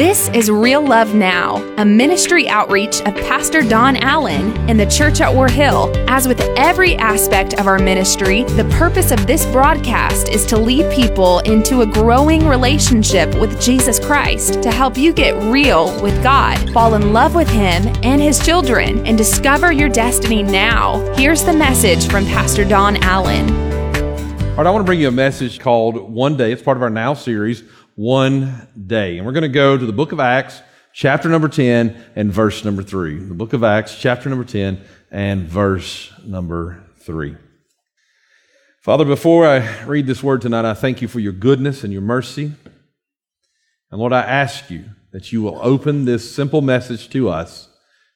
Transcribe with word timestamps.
This 0.00 0.30
is 0.30 0.50
Real 0.50 0.80
Love 0.80 1.14
Now, 1.14 1.56
a 1.76 1.84
ministry 1.84 2.48
outreach 2.48 3.02
of 3.02 3.14
Pastor 3.16 3.60
Don 3.60 3.96
Allen 3.96 4.56
in 4.66 4.78
the 4.78 4.86
church 4.86 5.20
at 5.20 5.34
War 5.34 5.46
Hill. 5.46 5.92
As 6.08 6.26
with 6.26 6.40
every 6.56 6.96
aspect 6.96 7.60
of 7.60 7.66
our 7.66 7.78
ministry, 7.78 8.44
the 8.44 8.64
purpose 8.78 9.10
of 9.10 9.26
this 9.26 9.44
broadcast 9.44 10.30
is 10.30 10.46
to 10.46 10.56
lead 10.56 10.90
people 10.90 11.40
into 11.40 11.82
a 11.82 11.86
growing 11.86 12.46
relationship 12.46 13.34
with 13.34 13.60
Jesus 13.60 14.00
Christ 14.00 14.62
to 14.62 14.70
help 14.70 14.96
you 14.96 15.12
get 15.12 15.34
real 15.52 15.92
with 16.00 16.22
God, 16.22 16.56
fall 16.72 16.94
in 16.94 17.12
love 17.12 17.34
with 17.34 17.50
Him 17.50 17.86
and 18.02 18.22
His 18.22 18.42
children, 18.42 19.06
and 19.06 19.18
discover 19.18 19.70
your 19.70 19.90
destiny 19.90 20.42
now. 20.42 20.96
Here's 21.14 21.44
the 21.44 21.52
message 21.52 22.08
from 22.08 22.24
Pastor 22.24 22.64
Don 22.64 22.96
Allen. 23.02 23.50
All 23.50 24.56
right, 24.56 24.66
I 24.66 24.70
want 24.70 24.82
to 24.82 24.86
bring 24.86 25.00
you 25.00 25.08
a 25.08 25.12
message 25.12 25.60
called 25.60 26.10
One 26.10 26.38
Day. 26.38 26.52
It's 26.52 26.62
part 26.62 26.78
of 26.78 26.82
our 26.82 26.88
Now 26.88 27.12
series 27.12 27.64
one 28.00 28.66
day. 28.86 29.18
And 29.18 29.26
we're 29.26 29.32
going 29.32 29.42
to 29.42 29.48
go 29.48 29.76
to 29.76 29.84
the 29.84 29.92
book 29.92 30.12
of 30.12 30.20
Acts, 30.20 30.62
chapter 30.94 31.28
number 31.28 31.48
10 31.48 32.02
and 32.16 32.32
verse 32.32 32.64
number 32.64 32.82
3. 32.82 33.24
The 33.24 33.34
book 33.34 33.52
of 33.52 33.62
Acts, 33.62 33.94
chapter 34.00 34.30
number 34.30 34.44
10 34.46 34.82
and 35.10 35.46
verse 35.46 36.10
number 36.24 36.82
3. 37.00 37.36
Father, 38.80 39.04
before 39.04 39.46
I 39.46 39.84
read 39.84 40.06
this 40.06 40.22
word 40.22 40.40
tonight, 40.40 40.64
I 40.64 40.72
thank 40.72 41.02
you 41.02 41.08
for 41.08 41.20
your 41.20 41.34
goodness 41.34 41.84
and 41.84 41.92
your 41.92 42.00
mercy. 42.00 42.52
And 43.90 44.00
Lord, 44.00 44.14
I 44.14 44.22
ask 44.22 44.70
you 44.70 44.86
that 45.12 45.30
you 45.30 45.42
will 45.42 45.60
open 45.60 46.06
this 46.06 46.34
simple 46.34 46.62
message 46.62 47.10
to 47.10 47.28
us 47.28 47.68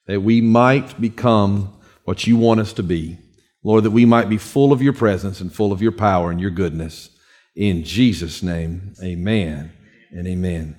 that 0.07 0.23
we 0.23 0.41
might 0.41 0.99
become 0.99 1.79
what 2.05 2.27
you 2.27 2.39
want 2.39 2.61
us 2.61 2.73
to 2.73 2.83
be. 2.83 3.19
Lord, 3.63 3.85
that 3.85 3.91
we 3.91 4.07
might 4.07 4.31
be 4.31 4.39
full 4.39 4.73
of 4.73 4.81
your 4.81 4.95
presence 4.95 5.43
and 5.43 5.53
full 5.53 5.73
of 5.73 5.83
your 5.83 5.93
power 5.93 6.31
and 6.31 6.41
your 6.41 6.51
goodness. 6.51 7.11
In 7.55 7.85
Jesus' 7.85 8.43
name, 8.43 8.95
amen 9.01 9.74
and 10.15 10.27
amen. 10.27 10.77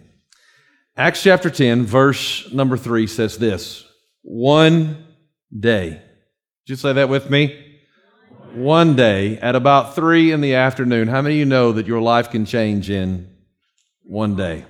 Acts 0.97 1.23
chapter 1.23 1.50
10, 1.50 1.83
verse 1.83 2.52
number 2.53 2.78
3 2.78 3.05
says 3.05 3.38
this 3.38 3.86
One 4.23 5.05
day. 5.58 6.02
Did 6.66 6.73
you 6.73 6.75
say 6.78 6.94
that 6.94 7.09
with 7.09 7.30
me? 7.30 7.61
One 8.53 8.95
day 8.95 9.38
at 9.38 9.56
about 9.56 9.95
3 9.95 10.31
in 10.31 10.39
the 10.39 10.56
afternoon. 10.56 11.09
How 11.09 11.22
many 11.22 11.36
of 11.36 11.39
you 11.39 11.45
know 11.45 11.73
that 11.73 11.86
your 11.86 12.02
life 12.02 12.31
can 12.31 12.45
change 12.45 12.89
in 12.89 13.30
one 14.03 14.36
day? 14.36 14.66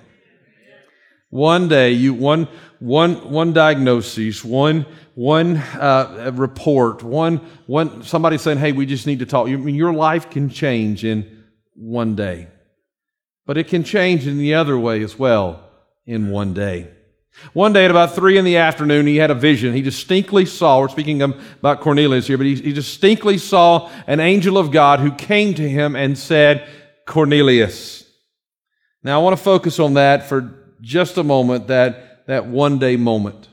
One 1.30 1.67
day, 1.67 1.91
you 1.91 2.13
one 2.13 2.47
one 2.80 3.30
one 3.30 3.52
diagnosis, 3.52 4.43
one 4.43 4.86
one 5.16 5.58
uh, 5.58 6.31
report, 6.33 7.03
one 7.03 7.38
one 7.66 8.03
somebody 8.03 8.38
saying, 8.38 8.59
"Hey, 8.59 8.71
we 8.71 8.86
just 8.86 9.05
need 9.05 9.19
to 9.19 9.25
talk." 9.25 9.49
You, 9.49 9.58
I 9.58 9.61
mean, 9.61 9.75
your 9.75 9.91
life 9.91 10.30
can 10.30 10.49
change 10.49 11.03
in 11.03 11.43
one 11.73 12.16
day. 12.16 12.47
But 13.46 13.58
it 13.58 13.68
can 13.68 13.84
change 13.84 14.28
in 14.28 14.38
the 14.38 14.54
other 14.54 14.78
way 14.78 15.04
as 15.04 15.20
well 15.20 15.64
in 16.06 16.30
one 16.30 16.54
day. 16.54 16.90
One 17.54 17.74
day 17.74 17.86
at 17.86 17.92
about 17.92 18.16
three 18.16 18.38
in 18.38 18.46
the 18.46 18.58
afternoon, 18.58 19.08
he 19.08 19.18
had 19.18 19.30
a 19.30 19.36
vision. 19.36 19.74
He 19.74 19.82
distinctly 19.82 20.46
saw, 20.46 20.80
we're 20.80 20.88
speaking 20.88 21.22
about 21.22 21.82
Cornelius 21.82 22.28
here, 22.28 22.38
but 22.38 22.46
he, 22.46 22.56
he 22.56 22.73
distinctly 22.73 23.38
saw 23.38 23.92
an 24.08 24.20
angel 24.20 24.58
of 24.58 24.72
God 24.72 25.00
who 25.00 25.12
came 25.12 25.54
to 25.56 25.70
him 25.70 25.96
and 25.96 26.18
said, 26.18 26.68
Cornelius. 27.06 28.10
Now 29.04 29.20
I 29.20 29.23
want 29.23 29.38
to 29.38 29.44
focus 29.44 29.80
on 29.80 29.96
that 29.96 30.28
for 30.28 30.54
just 30.82 31.18
a 31.18 31.23
moment, 31.23 31.68
that, 31.68 32.26
that 32.28 32.48
one 32.48 32.80
day 32.80 32.96
moment. 32.96 33.50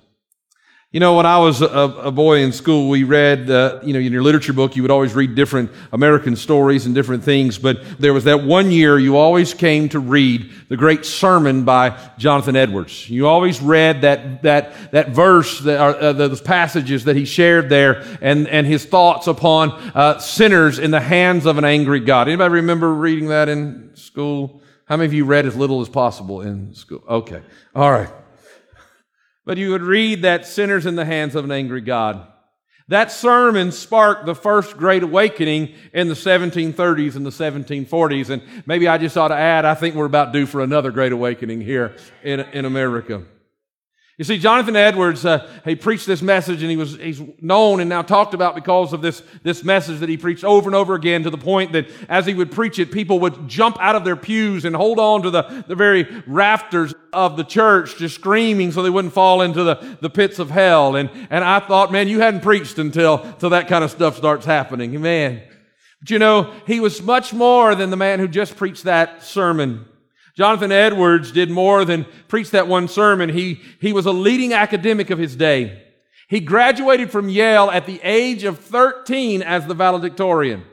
You 0.93 1.01
know, 1.01 1.17
when 1.17 1.25
I 1.25 1.39
was 1.39 1.63
a, 1.63 1.67
a 1.67 2.13
boy 2.13 2.41
in 2.41 2.53
school, 2.53 2.91
we 2.91 3.05
read, 3.05 3.51
uh, 3.51 3.81
you 3.83 3.95
know, 3.95 3.99
in 3.99 4.13
your 4.13 4.23
literature 4.23 4.53
book, 4.53 4.77
you 4.77 4.83
would 4.83 4.91
always 4.91 5.15
read 5.15 5.35
different 5.35 5.71
American 5.91 6.37
stories 6.37 6.85
and 6.85 6.95
different 6.95 7.25
things. 7.25 7.57
But 7.57 7.99
there 7.99 8.13
was 8.13 8.25
that 8.25 8.45
one 8.45 8.71
year 8.71 8.99
you 8.99 9.17
always 9.17 9.55
came 9.55 9.89
to 9.89 9.99
read 9.99 10.53
the 10.69 10.77
great 10.77 11.07
sermon 11.07 11.65
by 11.65 11.99
Jonathan 12.19 12.57
Edwards. 12.57 13.09
You 13.09 13.27
always 13.27 13.63
read 13.63 14.03
that, 14.03 14.43
that, 14.43 14.93
that 14.93 15.09
verse, 15.09 15.61
that, 15.61 15.81
uh, 15.81 16.13
those 16.13 16.43
passages 16.43 17.05
that 17.05 17.17
he 17.17 17.25
shared 17.25 17.71
there 17.71 18.05
and, 18.21 18.47
and 18.47 18.67
his 18.67 18.85
thoughts 18.85 19.29
upon 19.29 19.71
uh, 19.95 20.19
sinners 20.19 20.79
in 20.79 20.91
the 20.91 21.01
hands 21.01 21.47
of 21.47 21.57
an 21.57 21.65
angry 21.65 22.01
God. 22.01 22.29
Anybody 22.29 22.57
remember 22.57 22.93
reading 22.93 23.29
that 23.29 23.49
in 23.49 23.93
school? 23.95 24.61
How 24.85 24.99
many 24.99 25.07
of 25.07 25.15
you 25.15 25.25
read 25.25 25.47
as 25.47 25.57
little 25.57 25.81
as 25.81 25.89
possible 25.89 26.43
in 26.43 26.75
school? 26.75 27.03
Okay. 27.09 27.41
All 27.75 27.91
right. 27.91 28.11
But 29.45 29.59
you 29.59 29.71
would 29.71 29.83
read 29.83 30.23
that 30.23 30.47
sinners 30.47 30.87
in 30.87 30.95
the 30.95 31.05
hands 31.05 31.35
of 31.35 31.45
an 31.45 31.53
angry 31.53 31.81
God. 31.81 32.27
That 32.89 33.11
sermon 33.11 33.73
sparked 33.73 34.27
the 34.27 34.35
first 34.35 34.77
great 34.77 35.03
awakening 35.03 35.75
in 35.95 36.09
the 36.09 36.15
1730s 36.15 37.17
and 37.17 37.25
the 37.25 37.31
1740s. 37.31 38.29
And 38.29 38.43
maybe 38.67 38.89
I 38.89 38.99
just 38.99 39.17
ought 39.17 39.29
to 39.29 39.37
add, 39.37 39.65
I 39.65 39.75
think 39.75 39.95
we're 39.95 40.05
about 40.05 40.33
due 40.33 40.47
for 40.47 40.61
another 40.61 40.91
great 40.91 41.13
awakening 41.13 41.61
here 41.61 41.97
in, 42.23 42.41
in 42.41 42.65
America. 42.65 43.25
You 44.23 44.25
see, 44.25 44.39
Jonathan 44.39 44.77
Edwards, 44.77 45.25
uh, 45.25 45.51
he 45.65 45.75
preached 45.75 46.07
this 46.07 46.23
message 46.23 46.63
and 46.63 46.71
he 46.71 46.77
was, 46.77 46.97
he's 46.97 47.21
known 47.41 47.81
and 47.81 47.91
now 47.91 48.03
talked 48.03 48.35
about 48.35 48.55
because 48.55 48.93
of 48.93 49.03
this, 49.03 49.21
this 49.43 49.65
message 49.65 49.99
that 49.99 50.09
he 50.09 50.17
preached 50.17 50.45
over 50.45 50.69
and 50.69 50.77
over 50.77 50.95
again 50.95 51.25
to 51.25 51.31
the 51.31 51.37
point 51.37 51.73
that 51.73 51.89
as 52.09 52.25
he 52.25 52.33
would 52.33 52.53
preach 52.53 52.79
it, 52.79 52.93
people 52.93 53.19
would 53.19 53.49
jump 53.49 53.77
out 53.81 53.97
of 53.97 54.05
their 54.05 54.15
pews 54.15 54.65
and 54.65 54.77
hold 54.77 55.01
on 55.01 55.23
to 55.23 55.31
the, 55.31 55.65
the 55.67 55.75
very 55.75 56.05
rafters 56.29 56.95
of 57.13 57.37
the 57.37 57.43
church 57.43 57.97
just 57.97 58.15
screaming 58.15 58.71
so 58.71 58.85
they 58.85 58.91
wouldn't 58.91 59.13
fall 59.13 59.43
into 59.43 59.65
the, 59.65 59.97
the 60.01 60.09
pits 60.09 60.39
of 60.39 60.51
hell. 60.51 60.95
And, 60.95 61.11
and 61.29 61.43
I 61.43 61.59
thought, 61.59 61.91
man, 61.91 62.07
you 62.07 62.21
hadn't 62.21 62.43
preached 62.43 62.79
until, 62.79 63.25
until 63.25 63.51
that 63.51 63.67
kind 63.67 63.83
of 63.83 63.91
stuff 63.91 64.17
starts 64.17 64.47
happening. 64.47 65.01
Man. 65.01 65.43
But 65.99 66.11
you 66.11 66.21
know, 66.21 66.55
he 66.69 66.79
was 66.79 67.03
much 67.03 67.33
more 67.33 67.75
than 67.75 67.91
the 67.91 67.97
man 67.97 68.21
who 68.21 68.29
just 68.29 68.55
preached 68.55 68.85
that 68.85 69.25
sermon. 69.25 69.87
Jonathan 70.37 70.73
Edwards 70.73 71.31
did 71.31 71.51
more 71.51 71.85
than 71.85 72.07
preach 72.29 72.51
that 72.51 72.67
one 72.69 72.89
sermon. 72.89 73.29
He, 73.29 73.61
he 73.81 73.93
was 73.93 74.07
a 74.07 74.13
leading 74.13 74.53
academic 74.53 75.11
of 75.11 75.19
his 75.19 75.37
day. 75.37 75.83
He 76.29 76.41
graduated 76.41 77.11
from 77.11 77.29
Yale 77.29 77.71
at 77.71 77.85
the 77.85 78.01
age 78.03 78.45
of 78.45 78.59
13 78.59 79.43
as 79.43 79.67
the 79.67 79.75
valedictorian. 79.75 80.65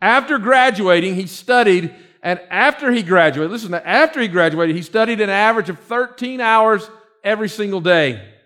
After 0.00 0.38
graduating, 0.38 1.16
he 1.16 1.26
studied, 1.26 1.94
and 2.22 2.40
after 2.48 2.90
he 2.90 3.02
graduated, 3.02 3.50
listen, 3.50 3.74
after 3.74 4.20
he 4.20 4.28
graduated, 4.28 4.76
he 4.76 4.82
studied 4.82 5.20
an 5.20 5.28
average 5.28 5.68
of 5.68 5.78
13 5.80 6.40
hours 6.40 6.88
every 7.22 7.48
single 7.48 7.80
day. 7.80 8.37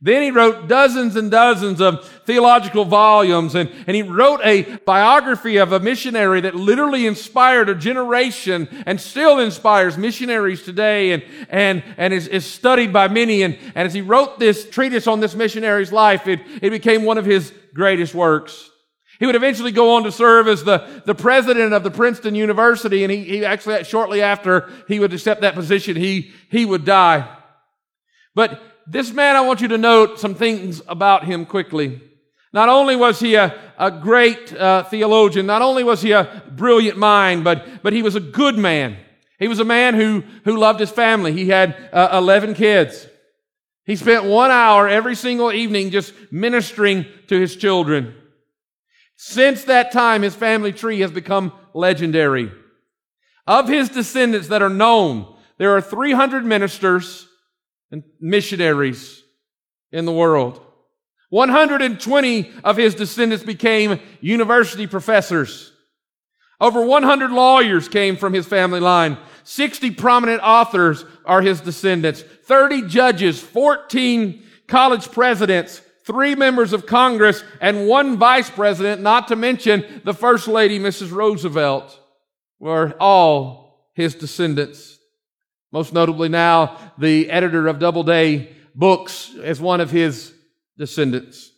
Then 0.00 0.22
he 0.22 0.30
wrote 0.30 0.68
dozens 0.68 1.16
and 1.16 1.28
dozens 1.28 1.80
of 1.80 2.08
theological 2.24 2.84
volumes 2.84 3.56
and, 3.56 3.68
and 3.88 3.96
he 3.96 4.02
wrote 4.02 4.40
a 4.44 4.62
biography 4.86 5.56
of 5.56 5.72
a 5.72 5.80
missionary 5.80 6.40
that 6.42 6.54
literally 6.54 7.04
inspired 7.04 7.68
a 7.68 7.74
generation 7.74 8.68
and 8.86 9.00
still 9.00 9.40
inspires 9.40 9.98
missionaries 9.98 10.62
today 10.62 11.12
and, 11.12 11.24
and, 11.48 11.82
and 11.96 12.14
is, 12.14 12.28
is 12.28 12.46
studied 12.46 12.92
by 12.92 13.08
many. 13.08 13.42
And, 13.42 13.58
and 13.74 13.88
as 13.88 13.94
he 13.94 14.00
wrote 14.00 14.38
this 14.38 14.70
treatise 14.70 15.08
on 15.08 15.18
this 15.18 15.34
missionary's 15.34 15.90
life, 15.90 16.28
it, 16.28 16.40
it 16.62 16.70
became 16.70 17.04
one 17.04 17.18
of 17.18 17.24
his 17.24 17.52
greatest 17.74 18.14
works. 18.14 18.70
He 19.18 19.26
would 19.26 19.34
eventually 19.34 19.72
go 19.72 19.96
on 19.96 20.04
to 20.04 20.12
serve 20.12 20.46
as 20.46 20.62
the, 20.62 21.02
the 21.04 21.14
president 21.14 21.72
of 21.72 21.82
the 21.82 21.90
Princeton 21.90 22.36
University, 22.36 23.02
and 23.02 23.10
he, 23.10 23.24
he 23.24 23.44
actually, 23.44 23.82
shortly 23.82 24.22
after 24.22 24.70
he 24.86 25.00
would 25.00 25.12
accept 25.12 25.40
that 25.40 25.56
position, 25.56 25.96
he, 25.96 26.30
he 26.52 26.64
would 26.64 26.84
die. 26.84 27.28
But 28.36 28.62
this 28.88 29.12
man, 29.12 29.36
I 29.36 29.42
want 29.42 29.60
you 29.60 29.68
to 29.68 29.78
note 29.78 30.18
some 30.18 30.34
things 30.34 30.80
about 30.88 31.24
him 31.24 31.44
quickly. 31.44 32.00
Not 32.52 32.70
only 32.70 32.96
was 32.96 33.20
he 33.20 33.34
a, 33.34 33.54
a 33.78 33.90
great 33.90 34.54
uh, 34.54 34.84
theologian, 34.84 35.44
not 35.44 35.60
only 35.60 35.84
was 35.84 36.00
he 36.00 36.12
a 36.12 36.42
brilliant 36.50 36.96
mind, 36.96 37.44
but, 37.44 37.82
but 37.82 37.92
he 37.92 38.02
was 38.02 38.16
a 38.16 38.20
good 38.20 38.56
man. 38.56 38.96
He 39.38 39.46
was 39.46 39.60
a 39.60 39.64
man 39.64 39.94
who, 39.94 40.24
who 40.44 40.56
loved 40.56 40.80
his 40.80 40.90
family. 40.90 41.32
He 41.32 41.48
had 41.48 41.76
uh, 41.92 42.08
11 42.12 42.54
kids. 42.54 43.06
He 43.84 43.94
spent 43.96 44.24
one 44.24 44.50
hour 44.50 44.88
every 44.88 45.14
single 45.14 45.52
evening 45.52 45.90
just 45.90 46.12
ministering 46.30 47.06
to 47.28 47.38
his 47.38 47.56
children. 47.56 48.14
Since 49.16 49.64
that 49.64 49.92
time, 49.92 50.22
his 50.22 50.34
family 50.34 50.72
tree 50.72 51.00
has 51.00 51.10
become 51.10 51.52
legendary. 51.74 52.50
Of 53.46 53.68
his 53.68 53.88
descendants 53.88 54.48
that 54.48 54.62
are 54.62 54.68
known, 54.68 55.34
there 55.58 55.76
are 55.76 55.80
300 55.80 56.44
ministers, 56.44 57.28
and 57.90 58.02
missionaries 58.20 59.22
in 59.92 60.04
the 60.04 60.12
world. 60.12 60.60
120 61.30 62.50
of 62.64 62.76
his 62.76 62.94
descendants 62.94 63.44
became 63.44 64.00
university 64.20 64.86
professors. 64.86 65.72
Over 66.60 66.84
100 66.84 67.30
lawyers 67.30 67.88
came 67.88 68.16
from 68.16 68.32
his 68.32 68.46
family 68.46 68.80
line. 68.80 69.18
60 69.44 69.92
prominent 69.92 70.42
authors 70.42 71.04
are 71.24 71.40
his 71.40 71.60
descendants. 71.60 72.22
30 72.22 72.88
judges, 72.88 73.40
14 73.40 74.42
college 74.66 75.10
presidents, 75.12 75.80
three 76.04 76.34
members 76.34 76.72
of 76.72 76.86
Congress, 76.86 77.44
and 77.60 77.86
one 77.86 78.16
vice 78.16 78.50
president, 78.50 79.00
not 79.02 79.28
to 79.28 79.36
mention 79.36 80.00
the 80.04 80.14
first 80.14 80.48
lady, 80.48 80.78
Mrs. 80.78 81.12
Roosevelt, 81.12 81.98
were 82.58 82.94
all 82.98 83.90
his 83.94 84.14
descendants. 84.14 84.97
Most 85.70 85.92
notably 85.92 86.28
now, 86.28 86.78
the 86.98 87.30
editor 87.30 87.66
of 87.66 87.78
Doubleday 87.78 88.54
Books 88.74 89.34
as 89.42 89.60
one 89.60 89.80
of 89.80 89.90
his 89.90 90.32
descendants. 90.76 91.50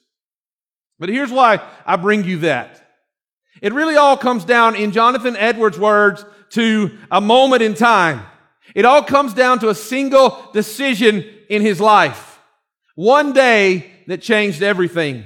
But 0.99 1.11
here's 1.11 1.31
why 1.31 1.61
I 1.87 1.97
bring 1.97 2.25
you 2.25 2.39
that. 2.39 2.83
It 3.63 3.73
really 3.73 3.97
all 3.97 4.17
comes 4.17 4.45
down 4.45 4.75
in 4.75 4.93
Jonathan 4.93 5.37
Edwards' 5.37 5.79
words 5.79 6.25
to 6.51 6.97
a 7.11 7.21
moment 7.21 7.63
in 7.63 7.75
time. 7.75 8.23
It 8.75 8.85
all 8.85 9.03
comes 9.03 9.35
down 9.35 9.59
to 9.61 9.69
a 9.69 9.75
single 9.75 10.51
decision 10.53 11.25
in 11.49 11.63
his 11.63 11.81
life. 11.81 12.41
One 12.95 13.33
day 13.33 13.91
that 14.07 14.23
changed 14.23 14.63
everything. 14.63 15.25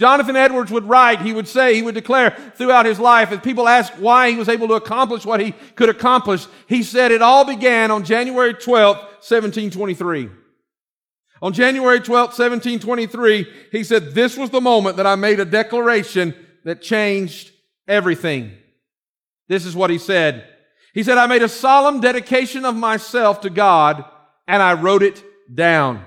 Jonathan 0.00 0.34
Edwards 0.34 0.70
would 0.70 0.88
write, 0.88 1.20
he 1.20 1.34
would 1.34 1.46
say, 1.46 1.74
he 1.74 1.82
would 1.82 1.94
declare 1.94 2.30
throughout 2.56 2.86
his 2.86 2.98
life, 2.98 3.32
as 3.32 3.40
people 3.40 3.68
asked 3.68 3.98
why 3.98 4.30
he 4.30 4.36
was 4.36 4.48
able 4.48 4.66
to 4.66 4.72
accomplish 4.72 5.26
what 5.26 5.40
he 5.40 5.52
could 5.74 5.90
accomplish, 5.90 6.46
he 6.66 6.82
said 6.82 7.12
it 7.12 7.20
all 7.20 7.44
began 7.44 7.90
on 7.90 8.02
January 8.02 8.54
12th, 8.54 8.96
1723. 9.20 10.30
On 11.42 11.52
January 11.52 12.00
12th, 12.00 12.32
1723, 12.38 13.46
he 13.72 13.84
said, 13.84 14.14
this 14.14 14.38
was 14.38 14.48
the 14.48 14.60
moment 14.62 14.96
that 14.96 15.06
I 15.06 15.16
made 15.16 15.38
a 15.38 15.44
declaration 15.44 16.34
that 16.64 16.80
changed 16.80 17.52
everything. 17.86 18.56
This 19.48 19.66
is 19.66 19.76
what 19.76 19.90
he 19.90 19.98
said. 19.98 20.48
He 20.94 21.02
said, 21.02 21.18
I 21.18 21.26
made 21.26 21.42
a 21.42 21.48
solemn 21.48 22.00
dedication 22.00 22.64
of 22.64 22.74
myself 22.74 23.42
to 23.42 23.50
God 23.50 24.02
and 24.48 24.62
I 24.62 24.72
wrote 24.72 25.02
it 25.02 25.22
down. 25.54 26.02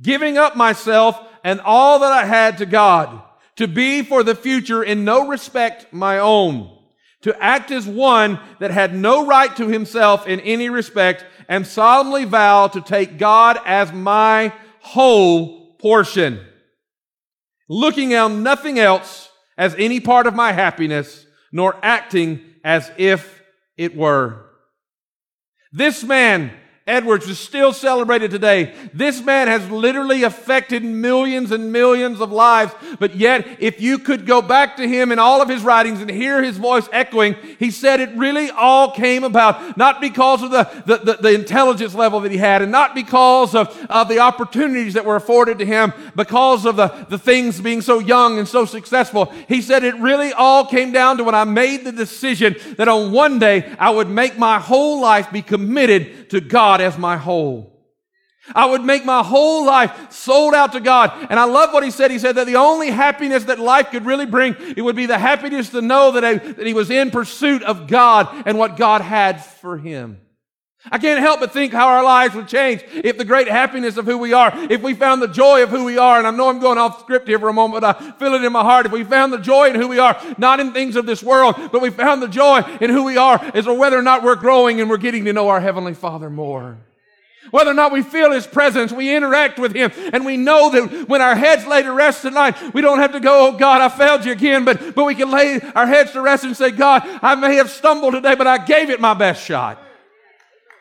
Giving 0.00 0.38
up 0.38 0.56
myself 0.56 1.20
and 1.44 1.60
all 1.60 2.00
that 2.00 2.12
I 2.12 2.24
had 2.24 2.58
to 2.58 2.66
God 2.66 3.22
to 3.56 3.68
be 3.68 4.02
for 4.02 4.24
the 4.24 4.34
future 4.34 4.82
in 4.82 5.04
no 5.04 5.28
respect 5.28 5.92
my 5.92 6.18
own, 6.18 6.76
to 7.20 7.40
act 7.40 7.70
as 7.70 7.86
one 7.86 8.40
that 8.58 8.72
had 8.72 8.94
no 8.94 9.26
right 9.26 9.54
to 9.56 9.68
himself 9.68 10.26
in 10.26 10.40
any 10.40 10.70
respect 10.70 11.24
and 11.48 11.66
solemnly 11.66 12.24
vow 12.24 12.66
to 12.68 12.80
take 12.80 13.18
God 13.18 13.58
as 13.64 13.92
my 13.92 14.52
whole 14.80 15.74
portion, 15.74 16.40
looking 17.68 18.14
on 18.14 18.42
nothing 18.42 18.78
else 18.78 19.30
as 19.56 19.74
any 19.76 20.00
part 20.00 20.26
of 20.26 20.34
my 20.34 20.52
happiness, 20.52 21.26
nor 21.52 21.76
acting 21.82 22.40
as 22.64 22.90
if 22.96 23.42
it 23.76 23.94
were. 23.94 24.46
This 25.72 26.02
man 26.02 26.52
Edwards 26.86 27.26
is 27.30 27.38
still 27.38 27.72
celebrated 27.72 28.30
today. 28.30 28.74
This 28.92 29.22
man 29.22 29.48
has 29.48 29.70
literally 29.70 30.22
affected 30.22 30.84
millions 30.84 31.50
and 31.50 31.72
millions 31.72 32.20
of 32.20 32.30
lives. 32.30 32.74
But 32.98 33.16
yet, 33.16 33.56
if 33.58 33.80
you 33.80 33.98
could 33.98 34.26
go 34.26 34.42
back 34.42 34.76
to 34.76 34.86
him 34.86 35.10
in 35.10 35.18
all 35.18 35.40
of 35.40 35.48
his 35.48 35.62
writings 35.62 36.02
and 36.02 36.10
hear 36.10 36.42
his 36.42 36.58
voice 36.58 36.86
echoing, 36.92 37.36
he 37.58 37.70
said 37.70 38.00
it 38.00 38.14
really 38.16 38.50
all 38.50 38.90
came 38.90 39.24
about 39.24 39.78
not 39.78 39.98
because 40.02 40.42
of 40.42 40.50
the, 40.50 40.64
the, 40.84 40.96
the, 40.98 41.22
the 41.22 41.32
intelligence 41.32 41.94
level 41.94 42.20
that 42.20 42.30
he 42.30 42.36
had 42.36 42.60
and 42.60 42.70
not 42.70 42.94
because 42.94 43.54
of, 43.54 43.74
of 43.88 44.10
the 44.10 44.18
opportunities 44.18 44.92
that 44.92 45.06
were 45.06 45.16
afforded 45.16 45.60
to 45.60 45.64
him, 45.64 45.90
because 46.14 46.66
of 46.66 46.76
the, 46.76 46.88
the 47.08 47.18
things 47.18 47.62
being 47.62 47.80
so 47.80 47.98
young 47.98 48.38
and 48.38 48.46
so 48.46 48.66
successful. 48.66 49.32
He 49.48 49.62
said 49.62 49.84
it 49.84 49.94
really 50.00 50.34
all 50.34 50.66
came 50.66 50.92
down 50.92 51.16
to 51.16 51.24
when 51.24 51.34
I 51.34 51.44
made 51.44 51.84
the 51.84 51.92
decision 51.92 52.56
that 52.76 52.88
on 52.88 53.10
one 53.10 53.38
day 53.38 53.74
I 53.78 53.88
would 53.88 54.10
make 54.10 54.36
my 54.36 54.58
whole 54.58 55.00
life 55.00 55.32
be 55.32 55.40
committed 55.40 56.28
to 56.28 56.42
God 56.42 56.73
God 56.74 56.80
as 56.80 56.98
my 56.98 57.16
whole. 57.16 57.70
I 58.54 58.66
would 58.66 58.84
make 58.84 59.04
my 59.04 59.22
whole 59.22 59.64
life 59.64 60.12
sold 60.12 60.54
out 60.54 60.72
to 60.72 60.80
God. 60.80 61.28
And 61.30 61.38
I 61.38 61.44
love 61.44 61.72
what 61.72 61.84
he 61.84 61.90
said. 61.90 62.10
He 62.10 62.18
said 62.18 62.34
that 62.34 62.46
the 62.46 62.56
only 62.56 62.90
happiness 62.90 63.44
that 63.44 63.58
life 63.58 63.90
could 63.90 64.04
really 64.04 64.26
bring, 64.26 64.56
it 64.76 64.82
would 64.82 64.96
be 64.96 65.06
the 65.06 65.16
happiness 65.16 65.70
to 65.70 65.80
know 65.80 66.10
that, 66.10 66.24
I, 66.24 66.34
that 66.34 66.66
he 66.66 66.74
was 66.74 66.90
in 66.90 67.10
pursuit 67.10 67.62
of 67.62 67.86
God 67.86 68.42
and 68.44 68.58
what 68.58 68.76
God 68.76 69.00
had 69.00 69.42
for 69.42 69.78
him. 69.78 70.20
I 70.90 70.98
can't 70.98 71.20
help 71.20 71.40
but 71.40 71.52
think 71.52 71.72
how 71.72 71.88
our 71.88 72.04
lives 72.04 72.34
would 72.34 72.46
change 72.46 72.84
if 72.92 73.16
the 73.16 73.24
great 73.24 73.48
happiness 73.48 73.96
of 73.96 74.04
who 74.04 74.18
we 74.18 74.34
are, 74.34 74.52
if 74.70 74.82
we 74.82 74.92
found 74.92 75.22
the 75.22 75.28
joy 75.28 75.62
of 75.62 75.70
who 75.70 75.84
we 75.84 75.96
are, 75.96 76.18
and 76.18 76.26
I 76.26 76.30
know 76.30 76.50
I'm 76.50 76.60
going 76.60 76.76
off 76.76 77.00
script 77.00 77.26
here 77.26 77.38
for 77.38 77.48
a 77.48 77.54
moment, 77.54 77.80
but 77.80 77.96
I 77.96 78.10
feel 78.12 78.34
it 78.34 78.44
in 78.44 78.52
my 78.52 78.62
heart. 78.62 78.84
If 78.86 78.92
we 78.92 79.02
found 79.02 79.32
the 79.32 79.38
joy 79.38 79.70
in 79.70 79.76
who 79.76 79.88
we 79.88 79.98
are, 79.98 80.20
not 80.36 80.60
in 80.60 80.72
things 80.72 80.96
of 80.96 81.06
this 81.06 81.22
world, 81.22 81.56
but 81.72 81.80
we 81.80 81.88
found 81.88 82.22
the 82.22 82.28
joy 82.28 82.60
in 82.80 82.90
who 82.90 83.04
we 83.04 83.16
are, 83.16 83.42
as 83.54 83.64
to 83.64 83.72
whether 83.72 83.98
or 83.98 84.02
not 84.02 84.22
we're 84.22 84.34
growing 84.34 84.80
and 84.80 84.90
we're 84.90 84.98
getting 84.98 85.24
to 85.24 85.32
know 85.32 85.48
our 85.48 85.60
Heavenly 85.60 85.94
Father 85.94 86.28
more. 86.28 86.76
Whether 87.50 87.70
or 87.70 87.74
not 87.74 87.92
we 87.92 88.02
feel 88.02 88.32
His 88.32 88.46
presence, 88.46 88.92
we 88.92 89.14
interact 89.14 89.58
with 89.58 89.74
Him, 89.74 89.90
and 90.12 90.26
we 90.26 90.36
know 90.36 90.70
that 90.70 91.08
when 91.08 91.22
our 91.22 91.34
heads 91.34 91.66
lay 91.66 91.82
to 91.82 91.92
rest 91.92 92.22
tonight, 92.22 92.74
we 92.74 92.82
don't 92.82 92.98
have 92.98 93.12
to 93.12 93.20
go, 93.20 93.48
oh 93.48 93.56
God, 93.56 93.80
I 93.80 93.88
failed 93.88 94.24
you 94.26 94.32
again, 94.32 94.64
but, 94.64 94.94
but 94.94 95.04
we 95.04 95.14
can 95.14 95.30
lay 95.30 95.60
our 95.74 95.86
heads 95.86 96.12
to 96.12 96.20
rest 96.20 96.44
and 96.44 96.54
say, 96.54 96.70
God, 96.70 97.02
I 97.22 97.34
may 97.36 97.56
have 97.56 97.70
stumbled 97.70 98.12
today, 98.12 98.34
but 98.34 98.46
I 98.46 98.58
gave 98.58 98.90
it 98.90 99.00
my 99.00 99.14
best 99.14 99.42
shot. 99.42 99.78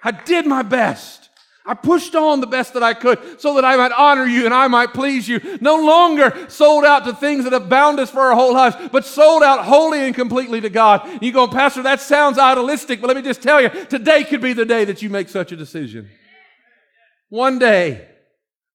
I 0.04 0.12
did 0.12 0.46
my 0.46 0.62
best. 0.62 1.30
I 1.66 1.76
pushed 1.76 2.14
on 2.14 2.42
the 2.42 2.48
best 2.48 2.74
that 2.74 2.84
I 2.84 2.94
could 2.94 3.40
so 3.40 3.56
that 3.56 3.64
I 3.64 3.78
might 3.78 3.94
honor 3.94 4.26
you 4.26 4.44
and 4.46 4.54
I 4.54 4.68
might 4.68 4.94
please 4.94 5.30
you. 5.30 5.40
No 5.62 5.78
longer 5.78 6.50
sold 6.50 6.84
out 6.84 7.06
to 7.06 7.14
things 7.14 7.46
that 7.46 7.54
have 7.54 7.70
bound 7.70 8.00
us 8.02 8.10
for 8.10 8.20
our 8.20 8.36
whole 8.36 8.54
lives, 8.54 8.76
but 8.92 9.06
sold 9.06 9.44
out 9.44 9.64
wholly 9.64 10.02
and 10.02 10.14
completely 10.14 10.60
to 10.60 10.70
God. 10.70 11.24
You 11.24 11.32
go, 11.32 11.48
Pastor, 11.48 11.84
that 11.84 12.02
sounds 12.02 12.38
idealistic, 12.38 13.00
but 13.00 13.08
let 13.08 13.16
me 13.16 13.24
just 13.24 13.42
tell 13.42 13.62
you, 13.62 13.70
today 13.70 14.26
could 14.26 14.42
be 14.42 14.52
the 14.52 14.66
day 14.66 14.84
that 14.86 15.02
you 15.02 15.10
make 15.10 15.30
such 15.30 15.54
a 15.54 15.56
decision. 15.56 16.10
One 17.30 17.60
day. 17.60 18.10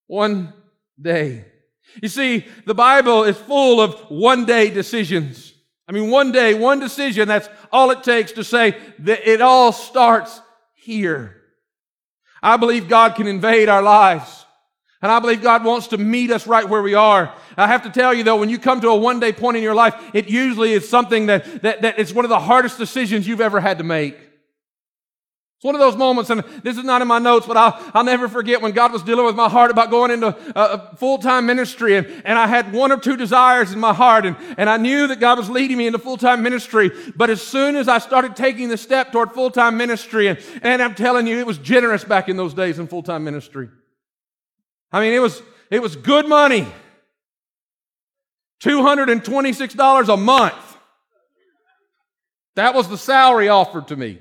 One 0.06 0.54
day. 1.00 1.44
You 2.02 2.08
see, 2.08 2.46
the 2.64 2.74
Bible 2.74 3.24
is 3.24 3.36
full 3.36 3.82
of 3.82 3.94
one 4.08 4.46
day 4.46 4.70
decisions. 4.70 5.52
I 5.86 5.92
mean, 5.92 6.10
one 6.10 6.32
day, 6.32 6.54
one 6.54 6.80
decision, 6.80 7.28
that's 7.28 7.48
all 7.70 7.90
it 7.90 8.02
takes 8.02 8.32
to 8.32 8.44
say 8.44 8.78
that 9.00 9.30
it 9.30 9.42
all 9.42 9.72
starts 9.72 10.40
here. 10.88 11.36
I 12.42 12.56
believe 12.56 12.88
God 12.88 13.14
can 13.14 13.26
invade 13.26 13.68
our 13.68 13.82
lives. 13.82 14.46
And 15.02 15.12
I 15.12 15.20
believe 15.20 15.42
God 15.42 15.62
wants 15.62 15.88
to 15.88 15.98
meet 15.98 16.30
us 16.30 16.46
right 16.46 16.66
where 16.66 16.82
we 16.82 16.94
are. 16.94 17.32
I 17.58 17.66
have 17.66 17.82
to 17.82 17.90
tell 17.90 18.14
you 18.14 18.24
though, 18.24 18.36
when 18.36 18.48
you 18.48 18.58
come 18.58 18.80
to 18.80 18.88
a 18.88 18.96
one 18.96 19.20
day 19.20 19.32
point 19.32 19.58
in 19.58 19.62
your 19.62 19.74
life, 19.74 19.94
it 20.14 20.30
usually 20.30 20.72
is 20.72 20.88
something 20.88 21.26
that, 21.26 21.60
that, 21.62 21.82
that 21.82 21.98
it's 21.98 22.12
one 22.12 22.24
of 22.24 22.30
the 22.30 22.40
hardest 22.40 22.78
decisions 22.78 23.28
you've 23.28 23.42
ever 23.42 23.60
had 23.60 23.78
to 23.78 23.84
make. 23.84 24.16
It's 25.58 25.64
one 25.64 25.74
of 25.74 25.80
those 25.80 25.96
moments, 25.96 26.30
and 26.30 26.44
this 26.62 26.78
is 26.78 26.84
not 26.84 27.02
in 27.02 27.08
my 27.08 27.18
notes, 27.18 27.44
but 27.44 27.56
I'll, 27.56 27.90
I'll 27.92 28.04
never 28.04 28.28
forget 28.28 28.62
when 28.62 28.70
God 28.70 28.92
was 28.92 29.02
dealing 29.02 29.26
with 29.26 29.34
my 29.34 29.48
heart 29.48 29.72
about 29.72 29.90
going 29.90 30.12
into 30.12 30.28
a, 30.54 30.94
full-time 30.94 31.46
ministry, 31.46 31.96
and, 31.96 32.06
and 32.24 32.38
I 32.38 32.46
had 32.46 32.72
one 32.72 32.92
or 32.92 32.96
two 32.96 33.16
desires 33.16 33.72
in 33.72 33.80
my 33.80 33.92
heart, 33.92 34.24
and, 34.24 34.36
and 34.56 34.70
I 34.70 34.76
knew 34.76 35.08
that 35.08 35.18
God 35.18 35.36
was 35.36 35.50
leading 35.50 35.76
me 35.76 35.88
into 35.88 35.98
full-time 35.98 36.44
ministry. 36.44 36.92
But 37.16 37.28
as 37.28 37.42
soon 37.42 37.74
as 37.74 37.88
I 37.88 37.98
started 37.98 38.36
taking 38.36 38.68
the 38.68 38.76
step 38.76 39.10
toward 39.10 39.32
full-time 39.32 39.76
ministry, 39.76 40.28
and, 40.28 40.38
and 40.62 40.80
I'm 40.80 40.94
telling 40.94 41.26
you, 41.26 41.40
it 41.40 41.46
was 41.46 41.58
generous 41.58 42.04
back 42.04 42.28
in 42.28 42.36
those 42.36 42.54
days 42.54 42.78
in 42.78 42.86
full-time 42.86 43.24
ministry. 43.24 43.68
I 44.92 45.00
mean, 45.00 45.12
it 45.12 45.18
was, 45.18 45.42
it 45.72 45.82
was 45.82 45.96
good 45.96 46.28
money. 46.28 46.68
$226 48.62 50.08
a 50.08 50.16
month. 50.16 50.76
That 52.54 52.76
was 52.76 52.88
the 52.88 52.96
salary 52.96 53.48
offered 53.48 53.88
to 53.88 53.96
me. 53.96 54.20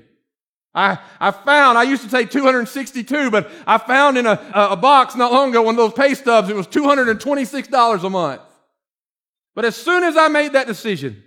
I, 0.78 0.98
I 1.18 1.32
found, 1.32 1.76
I 1.76 1.82
used 1.82 2.04
to 2.04 2.08
say 2.08 2.24
262, 2.24 3.32
but 3.32 3.50
I 3.66 3.78
found 3.78 4.16
in 4.16 4.26
a, 4.26 4.40
a 4.54 4.76
box 4.76 5.16
not 5.16 5.32
long 5.32 5.50
ago 5.50 5.60
one 5.60 5.74
of 5.74 5.76
those 5.76 5.92
pay 5.92 6.14
stubs, 6.14 6.48
it 6.48 6.54
was 6.54 6.68
$226 6.68 8.04
a 8.04 8.10
month. 8.10 8.40
But 9.56 9.64
as 9.64 9.74
soon 9.74 10.04
as 10.04 10.16
I 10.16 10.28
made 10.28 10.52
that 10.52 10.68
decision, 10.68 11.20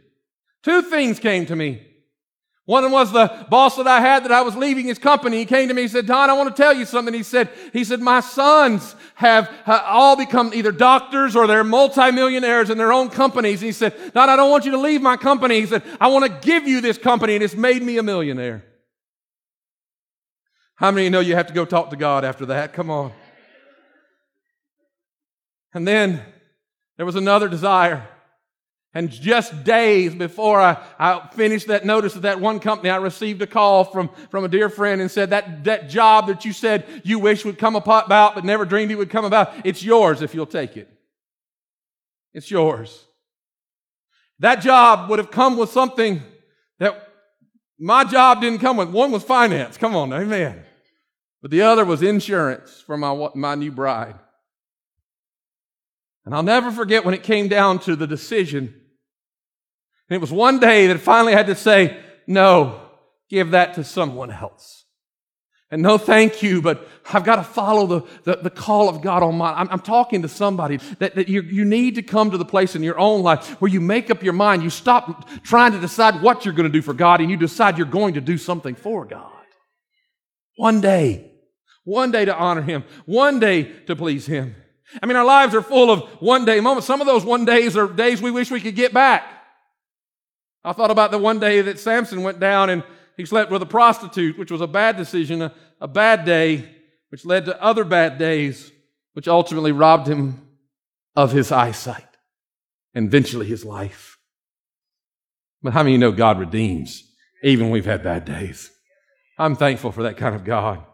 two 0.64 0.84
things 0.84 1.20
came 1.20 1.46
to 1.48 1.56
me. 1.58 1.86
One 2.64 2.90
was 2.92 3.12
the 3.12 3.46
boss 3.50 3.76
that 3.76 3.88
I 3.88 4.00
had 4.00 4.24
that 4.24 4.32
I 4.32 4.42
was 4.42 4.56
leaving 4.56 4.86
his 4.86 4.98
company. 4.98 5.40
He 5.40 5.46
came 5.46 5.68
to 5.68 5.74
me. 5.74 5.82
He 5.82 5.88
said, 5.90 6.06
Don, 6.06 6.30
I 6.30 6.34
want 6.34 6.56
to 6.56 6.62
tell 6.62 6.74
you 6.74 6.86
something. 6.86 7.14
He 7.14 7.24
said, 7.24 7.50
he 7.74 7.84
said, 7.84 8.00
my 8.00 8.22
sons 8.22 8.96
have, 9.16 9.50
have 9.66 9.84
all 9.86 10.16
become 10.16 10.54
either 10.54 10.72
doctors 10.72 11.36
or 11.36 11.46
they're 11.46 11.66
multimillionaires 11.66 12.70
in 12.70 12.78
their 12.78 12.94
own 12.94 13.10
companies. 13.10 13.62
And 13.62 13.66
he 13.66 13.74
said, 13.74 14.14
Don, 14.14 14.30
I 14.30 14.38
don't 14.38 14.50
want 14.50 14.64
you 14.64 14.72
to 14.72 14.78
leave 14.78 15.02
my 15.02 15.18
company. 15.18 15.60
He 15.60 15.66
said, 15.66 15.84
I 16.00 16.08
want 16.08 16.24
to 16.24 16.48
give 16.48 16.66
you 16.66 16.80
this 16.80 16.98
company 16.98 17.36
and 17.36 17.44
it's 17.44 17.56
made 17.56 17.84
me 17.84 17.98
a 17.98 18.04
millionaire. 18.04 18.64
How 20.82 20.90
many 20.90 21.04
you 21.04 21.10
know 21.12 21.20
you 21.20 21.36
have 21.36 21.46
to 21.46 21.54
go 21.54 21.64
talk 21.64 21.92
to 21.92 21.96
God 21.96 22.26
after 22.26 22.48
that? 22.48 22.74
Come 22.74 22.90
on. 22.90 23.12
And 25.76 25.88
then 25.88 26.26
there 26.98 27.06
was 27.06 27.16
another 27.16 27.48
desire. 27.48 28.08
And 28.92 29.12
just 29.12 29.64
days 29.64 30.16
before 30.16 30.60
I, 30.60 30.84
I 30.98 31.30
finished 31.34 31.68
that 31.68 31.86
notice 31.86 32.16
of 32.16 32.24
that 32.24 32.42
one 32.42 32.60
company, 32.60 32.90
I 32.90 32.96
received 32.96 33.44
a 33.44 33.48
call 33.48 33.84
from, 33.84 34.10
from 34.32 34.44
a 34.44 34.48
dear 34.48 34.70
friend 34.70 35.02
and 35.02 35.12
said, 35.12 35.30
that, 35.30 35.66
that 35.66 35.88
job 35.88 36.26
that 36.26 36.46
you 36.46 36.52
said 36.52 36.88
you 37.04 37.20
wish 37.20 37.46
would 37.46 37.60
come 37.60 37.76
about 37.76 38.10
but 38.10 38.44
never 38.44 38.66
dreamed 38.66 38.92
it 38.92 38.96
would 38.96 39.12
come 39.12 39.24
about, 39.24 39.54
it's 39.64 39.84
yours 39.84 40.24
if 40.24 40.34
you'll 40.34 40.48
take 40.48 40.78
it. 40.78 40.90
It's 42.34 42.50
yours. 42.50 43.06
That 44.40 44.62
job 44.64 45.12
would 45.12 45.20
have 45.20 45.30
come 45.30 45.58
with 45.58 45.70
something 45.70 46.24
that 46.80 47.08
my 47.80 48.04
job 48.04 48.42
didn't 48.42 48.62
come 48.62 48.78
with. 48.78 48.90
One 48.90 49.12
was 49.12 49.22
finance. 49.22 49.78
Come 49.78 49.96
on, 49.96 50.12
amen. 50.12 50.66
But 51.42 51.52
the 51.52 51.64
other 51.64 51.84
was 51.84 52.04
insurance 52.04 52.84
for 52.86 52.98
my, 52.98 53.30
my 53.34 53.56
new 53.56 53.72
bride. 53.72 54.16
And 56.26 56.36
I'll 56.36 56.44
never 56.44 56.72
forget 56.72 57.04
when 57.04 57.16
it 57.16 57.24
came 57.24 57.48
down 57.48 57.80
to 57.80 57.96
the 57.96 58.06
decision. 58.06 58.74
And 60.10 60.16
it 60.16 60.22
was 60.22 60.32
one 60.32 60.60
day 60.60 60.88
that 60.88 60.98
I 60.98 61.00
finally 61.00 61.34
had 61.34 61.48
to 61.48 61.56
say, 61.56 62.00
no, 62.28 62.80
give 63.30 63.52
that 63.52 63.74
to 63.76 63.84
someone 63.84 64.32
else. 64.32 64.86
And 65.72 65.82
no, 65.82 65.98
thank 65.98 66.44
you, 66.44 66.62
but 66.62 66.86
I've 67.14 67.24
got 67.24 67.38
to 67.38 67.44
follow 67.44 67.88
the, 67.88 68.02
the, 68.24 68.44
the 68.44 68.50
call 68.50 68.90
of 68.90 69.02
God 69.02 69.24
on 69.24 69.38
my, 69.38 69.54
I'm, 69.54 69.70
I'm 69.70 69.80
talking 69.80 70.22
to 70.24 70.28
somebody 70.28 70.78
that, 71.00 71.16
that 71.16 71.30
you, 71.30 71.42
you 71.44 71.64
need 71.64 71.96
to 71.96 72.04
come 72.04 72.30
to 72.32 72.38
the 72.38 72.46
place 72.46 72.76
in 72.76 72.84
your 72.84 73.00
own 73.00 73.24
life 73.24 73.62
where 73.62 73.72
you 73.72 73.80
make 73.80 74.12
up 74.12 74.22
your 74.22 74.34
mind. 74.34 74.64
You 74.64 74.70
stop 74.70 75.30
trying 75.44 75.72
to 75.72 75.80
decide 75.80 76.22
what 76.22 76.44
you're 76.44 76.54
going 76.54 76.70
to 76.70 76.78
do 76.78 76.82
for 76.82 76.94
God 76.94 77.22
and 77.22 77.32
you 77.32 77.38
decide 77.38 77.78
you're 77.78 77.88
going 77.88 78.16
to 78.16 78.22
do 78.22 78.38
something 78.38 78.76
for 78.76 79.06
God. 79.06 79.32
One 80.58 80.82
day. 80.82 81.31
One 81.84 82.12
day 82.12 82.26
to 82.26 82.36
honor 82.36 82.62
Him. 82.62 82.84
One 83.06 83.40
day 83.40 83.64
to 83.88 83.96
please 83.96 84.26
Him. 84.26 84.56
I 85.02 85.06
mean, 85.06 85.16
our 85.16 85.26
lives 85.26 85.56
are 85.56 85.62
full 85.62 85.90
of 85.90 86.02
one 86.22 86.46
day 86.46 86.60
moments. 86.60 86.88
Some 86.88 87.02
of 87.02 87.08
those 87.08 87.24
one 87.24 87.46
days 87.46 87.78
are 87.78 87.88
days 87.88 88.22
we 88.22 88.32
wish 88.32 88.52
we 88.52 88.60
could 88.60 88.76
get 88.76 88.94
back. 88.94 89.24
I 90.64 90.74
thought 90.74 90.92
about 90.92 91.12
the 91.12 91.18
one 91.18 91.40
day 91.40 91.62
that 91.62 91.80
Samson 91.80 92.24
went 92.24 92.40
down 92.40 92.70
and 92.70 92.84
he 93.18 93.26
slept 93.26 93.52
with 93.52 93.62
a 93.62 93.68
prostitute, 93.68 94.38
which 94.38 94.52
was 94.52 94.62
a 94.62 94.68
bad 94.68 94.98
decision, 94.98 95.42
a, 95.42 95.54
a 95.80 95.88
bad 95.88 96.26
day, 96.26 96.70
which 97.10 97.26
led 97.26 97.46
to 97.46 97.62
other 97.62 97.84
bad 97.84 98.18
days, 98.18 98.72
which 99.14 99.28
ultimately 99.28 99.72
robbed 99.72 100.08
him 100.08 100.48
of 101.16 101.32
his 101.32 101.52
eyesight 101.52 102.06
and 102.94 103.08
eventually 103.08 103.46
his 103.48 103.66
life. 103.66 104.18
But 105.64 105.74
how 105.74 105.84
many 105.84 105.94
you 105.94 105.98
know 105.98 106.12
God 106.12 106.40
redeems 106.40 107.04
even 107.44 107.66
when 107.66 107.74
we've 107.74 107.86
had 107.86 108.04
bad 108.04 108.26
days? 108.26 108.72
I'm 109.38 109.56
thankful 109.56 109.92
for 109.92 110.04
that 110.04 110.18
kind 110.18 110.36
of 110.36 110.44
God. 110.44 110.86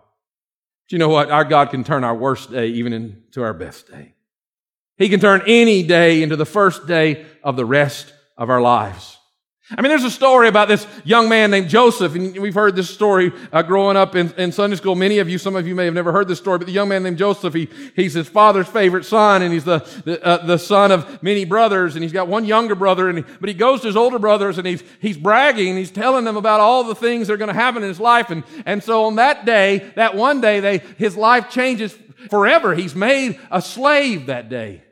But 0.88 0.94
you 0.94 1.00
know 1.00 1.10
what? 1.10 1.30
Our 1.30 1.44
God 1.44 1.70
can 1.70 1.84
turn 1.84 2.06
our 2.06 2.16
worst 2.16 2.50
day 2.50 2.68
even 2.68 2.94
into 2.94 3.44
our 3.44 3.54
best 3.54 3.92
day. 3.92 4.14
He 4.96 5.10
can 5.10 5.20
turn 5.20 5.42
any 5.46 5.84
day 5.84 6.24
into 6.24 6.38
the 6.38 6.46
first 6.46 6.88
day 6.88 7.26
of 7.44 7.58
the 7.58 7.66
rest 7.66 8.14
of 8.38 8.50
our 8.50 8.62
lives. 8.62 9.17
I 9.70 9.82
mean, 9.82 9.90
there's 9.90 10.06
a 10.06 10.12
story 10.12 10.48
about 10.48 10.70
this 10.70 10.88
young 11.04 11.28
man 11.28 11.52
named 11.52 11.68
Joseph, 11.68 12.16
and 12.16 12.38
we've 12.40 12.54
heard 12.54 12.78
this 12.78 12.90
story 12.90 13.34
uh, 13.52 13.64
growing 13.64 13.98
up 13.98 14.16
in, 14.16 14.32
in, 14.38 14.54
Sunday 14.54 14.78
school. 14.78 14.96
Many 14.96 15.20
of 15.20 15.28
you, 15.28 15.38
some 15.38 15.58
of 15.58 15.68
you 15.68 15.76
may 15.76 15.84
have 15.84 15.94
never 15.94 16.14
heard 16.14 16.30
this 16.30 16.40
story, 16.40 16.58
but 16.58 16.68
the 16.68 16.74
young 16.74 16.88
man 16.88 17.04
named 17.04 17.18
Joseph, 17.18 17.54
he, 17.54 17.68
he's 17.94 18.14
his 18.14 18.30
father's 18.30 18.70
favorite 18.70 19.04
son, 19.04 19.42
and 19.42 19.54
he's 19.54 19.66
the, 19.66 19.80
the, 20.06 20.24
uh, 20.24 20.46
the 20.46 20.58
son 20.58 20.94
of 20.94 21.22
many 21.22 21.44
brothers, 21.44 21.98
and 21.98 22.04
he's 22.04 22.14
got 22.14 22.30
one 22.30 22.46
younger 22.46 22.76
brother, 22.76 23.10
and 23.10 23.26
but 23.42 23.50
he 23.50 23.54
goes 23.54 23.82
to 23.82 23.88
his 23.88 23.98
older 23.98 24.20
brothers, 24.20 24.58
and 24.58 24.66
he's, 24.66 24.84
he's 25.02 25.18
bragging, 25.18 25.68
and 25.68 25.78
he's 25.78 25.92
telling 25.92 26.24
them 26.24 26.38
about 26.38 26.62
all 26.62 26.86
the 26.86 26.96
things 26.96 27.28
that 27.28 27.34
are 27.34 27.38
going 27.38 27.50
to 27.50 27.54
happen 27.54 27.84
in 27.84 27.90
his 27.90 28.00
life. 28.00 28.30
And, 28.30 28.46
and 28.66 28.82
so 28.82 29.04
on 29.04 29.16
that 29.18 29.44
day, 29.44 29.80
that 29.96 30.16
one 30.16 30.40
day, 30.40 30.62
they, 30.62 30.78
his 30.78 31.18
life 31.18 31.50
changes 31.50 31.94
forever. 32.30 32.74
He's 32.74 32.96
made 32.96 33.38
a 33.52 33.62
slave 33.62 34.28
that 34.28 34.48
day. 34.48 34.84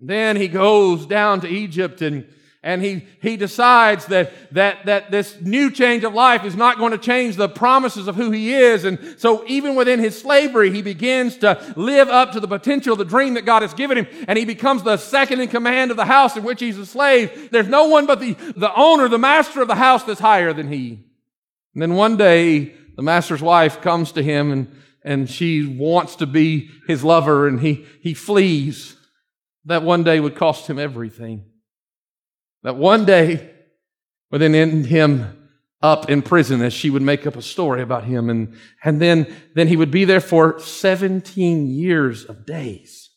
Then 0.00 0.34
he 0.34 0.48
goes 0.48 1.06
down 1.06 1.42
to 1.42 1.48
Egypt 1.48 2.02
and 2.02 2.26
and 2.62 2.82
he, 2.82 3.06
he 3.22 3.38
decides 3.38 4.04
that, 4.06 4.32
that, 4.52 4.84
that 4.84 5.10
this 5.10 5.40
new 5.40 5.70
change 5.70 6.04
of 6.04 6.12
life 6.12 6.44
is 6.44 6.54
not 6.54 6.76
going 6.76 6.92
to 6.92 6.98
change 6.98 7.36
the 7.36 7.48
promises 7.48 8.06
of 8.06 8.16
who 8.16 8.30
he 8.30 8.52
is. 8.52 8.84
And 8.84 8.98
so 9.18 9.44
even 9.46 9.76
within 9.76 9.98
his 9.98 10.20
slavery, 10.20 10.70
he 10.70 10.82
begins 10.82 11.38
to 11.38 11.72
live 11.76 12.08
up 12.08 12.32
to 12.32 12.40
the 12.40 12.48
potential, 12.48 12.96
the 12.96 13.04
dream 13.06 13.34
that 13.34 13.46
God 13.46 13.62
has 13.62 13.72
given 13.72 13.96
him. 13.96 14.06
And 14.28 14.38
he 14.38 14.44
becomes 14.44 14.82
the 14.82 14.98
second 14.98 15.40
in 15.40 15.48
command 15.48 15.90
of 15.90 15.96
the 15.96 16.04
house 16.04 16.36
in 16.36 16.44
which 16.44 16.60
he's 16.60 16.76
a 16.76 16.84
slave. 16.84 17.50
There's 17.50 17.66
no 17.66 17.88
one 17.88 18.04
but 18.04 18.20
the, 18.20 18.34
the 18.34 18.72
owner, 18.74 19.08
the 19.08 19.18
master 19.18 19.62
of 19.62 19.68
the 19.68 19.74
house 19.74 20.04
that's 20.04 20.20
higher 20.20 20.52
than 20.52 20.70
he. 20.70 21.02
And 21.72 21.80
then 21.80 21.94
one 21.94 22.18
day, 22.18 22.74
the 22.94 23.02
master's 23.02 23.40
wife 23.40 23.80
comes 23.80 24.12
to 24.12 24.22
him 24.22 24.52
and, 24.52 24.76
and 25.02 25.30
she 25.30 25.64
wants 25.64 26.16
to 26.16 26.26
be 26.26 26.68
his 26.86 27.02
lover 27.02 27.48
and 27.48 27.58
he, 27.58 27.86
he 28.02 28.12
flees. 28.12 28.96
That 29.64 29.82
one 29.82 30.04
day 30.04 30.20
would 30.20 30.36
cost 30.36 30.68
him 30.68 30.78
everything. 30.78 31.49
That 32.62 32.76
one 32.76 33.04
day 33.04 33.50
would 34.30 34.40
then 34.40 34.54
end 34.54 34.86
him 34.86 35.36
up 35.82 36.10
in 36.10 36.22
prison 36.22 36.60
as 36.62 36.72
she 36.72 36.90
would 36.90 37.02
make 37.02 37.26
up 37.26 37.36
a 37.36 37.42
story 37.42 37.82
about 37.82 38.04
him. 38.04 38.28
And, 38.28 38.54
and 38.84 39.00
then, 39.00 39.34
then 39.54 39.68
he 39.68 39.76
would 39.76 39.90
be 39.90 40.04
there 40.04 40.20
for 40.20 40.58
17 40.58 41.66
years 41.66 42.24
of 42.24 42.44
days. 42.44 43.10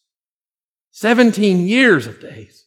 17 0.91 1.67
years 1.67 2.07
of 2.07 2.21
days. 2.21 2.62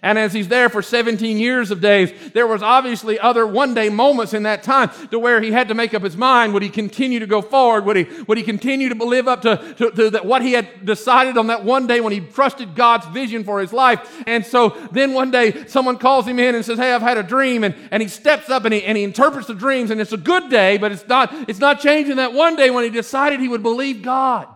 And 0.00 0.18
as 0.18 0.32
he's 0.32 0.48
there 0.48 0.70
for 0.70 0.80
17 0.80 1.36
years 1.36 1.70
of 1.70 1.82
days, 1.82 2.12
there 2.32 2.46
was 2.46 2.62
obviously 2.62 3.18
other 3.18 3.46
one 3.46 3.74
day 3.74 3.90
moments 3.90 4.32
in 4.32 4.44
that 4.44 4.62
time 4.62 4.90
to 5.10 5.18
where 5.18 5.42
he 5.42 5.52
had 5.52 5.68
to 5.68 5.74
make 5.74 5.92
up 5.92 6.02
his 6.02 6.16
mind. 6.16 6.54
Would 6.54 6.62
he 6.62 6.70
continue 6.70 7.18
to 7.18 7.26
go 7.26 7.42
forward? 7.42 7.84
Would 7.84 7.96
he, 7.96 8.22
would 8.22 8.38
he 8.38 8.44
continue 8.44 8.88
to 8.88 9.04
live 9.04 9.28
up 9.28 9.42
to, 9.42 9.74
to, 9.74 9.90
to 9.90 10.10
that, 10.10 10.24
what 10.24 10.40
he 10.40 10.52
had 10.52 10.86
decided 10.86 11.36
on 11.36 11.48
that 11.48 11.64
one 11.64 11.86
day 11.86 12.00
when 12.00 12.12
he 12.12 12.20
trusted 12.20 12.74
God's 12.74 13.04
vision 13.08 13.44
for 13.44 13.60
his 13.60 13.72
life? 13.72 14.22
And 14.26 14.46
so 14.46 14.70
then 14.92 15.12
one 15.12 15.30
day 15.30 15.66
someone 15.66 15.98
calls 15.98 16.26
him 16.26 16.38
in 16.38 16.54
and 16.54 16.64
says, 16.64 16.78
Hey, 16.78 16.94
I've 16.94 17.02
had 17.02 17.18
a 17.18 17.22
dream. 17.22 17.62
And, 17.62 17.74
and 17.90 18.02
he 18.02 18.08
steps 18.08 18.48
up 18.48 18.64
and 18.64 18.72
he, 18.72 18.82
and 18.84 18.96
he 18.96 19.04
interprets 19.04 19.46
the 19.46 19.54
dreams 19.54 19.90
and 19.90 20.00
it's 20.00 20.12
a 20.12 20.16
good 20.16 20.48
day, 20.48 20.78
but 20.78 20.90
it's 20.90 21.06
not, 21.06 21.32
it's 21.50 21.58
not 21.58 21.80
changing 21.80 22.16
that 22.16 22.32
one 22.32 22.56
day 22.56 22.70
when 22.70 22.84
he 22.84 22.90
decided 22.90 23.40
he 23.40 23.48
would 23.48 23.62
believe 23.62 24.02
God. 24.02 24.48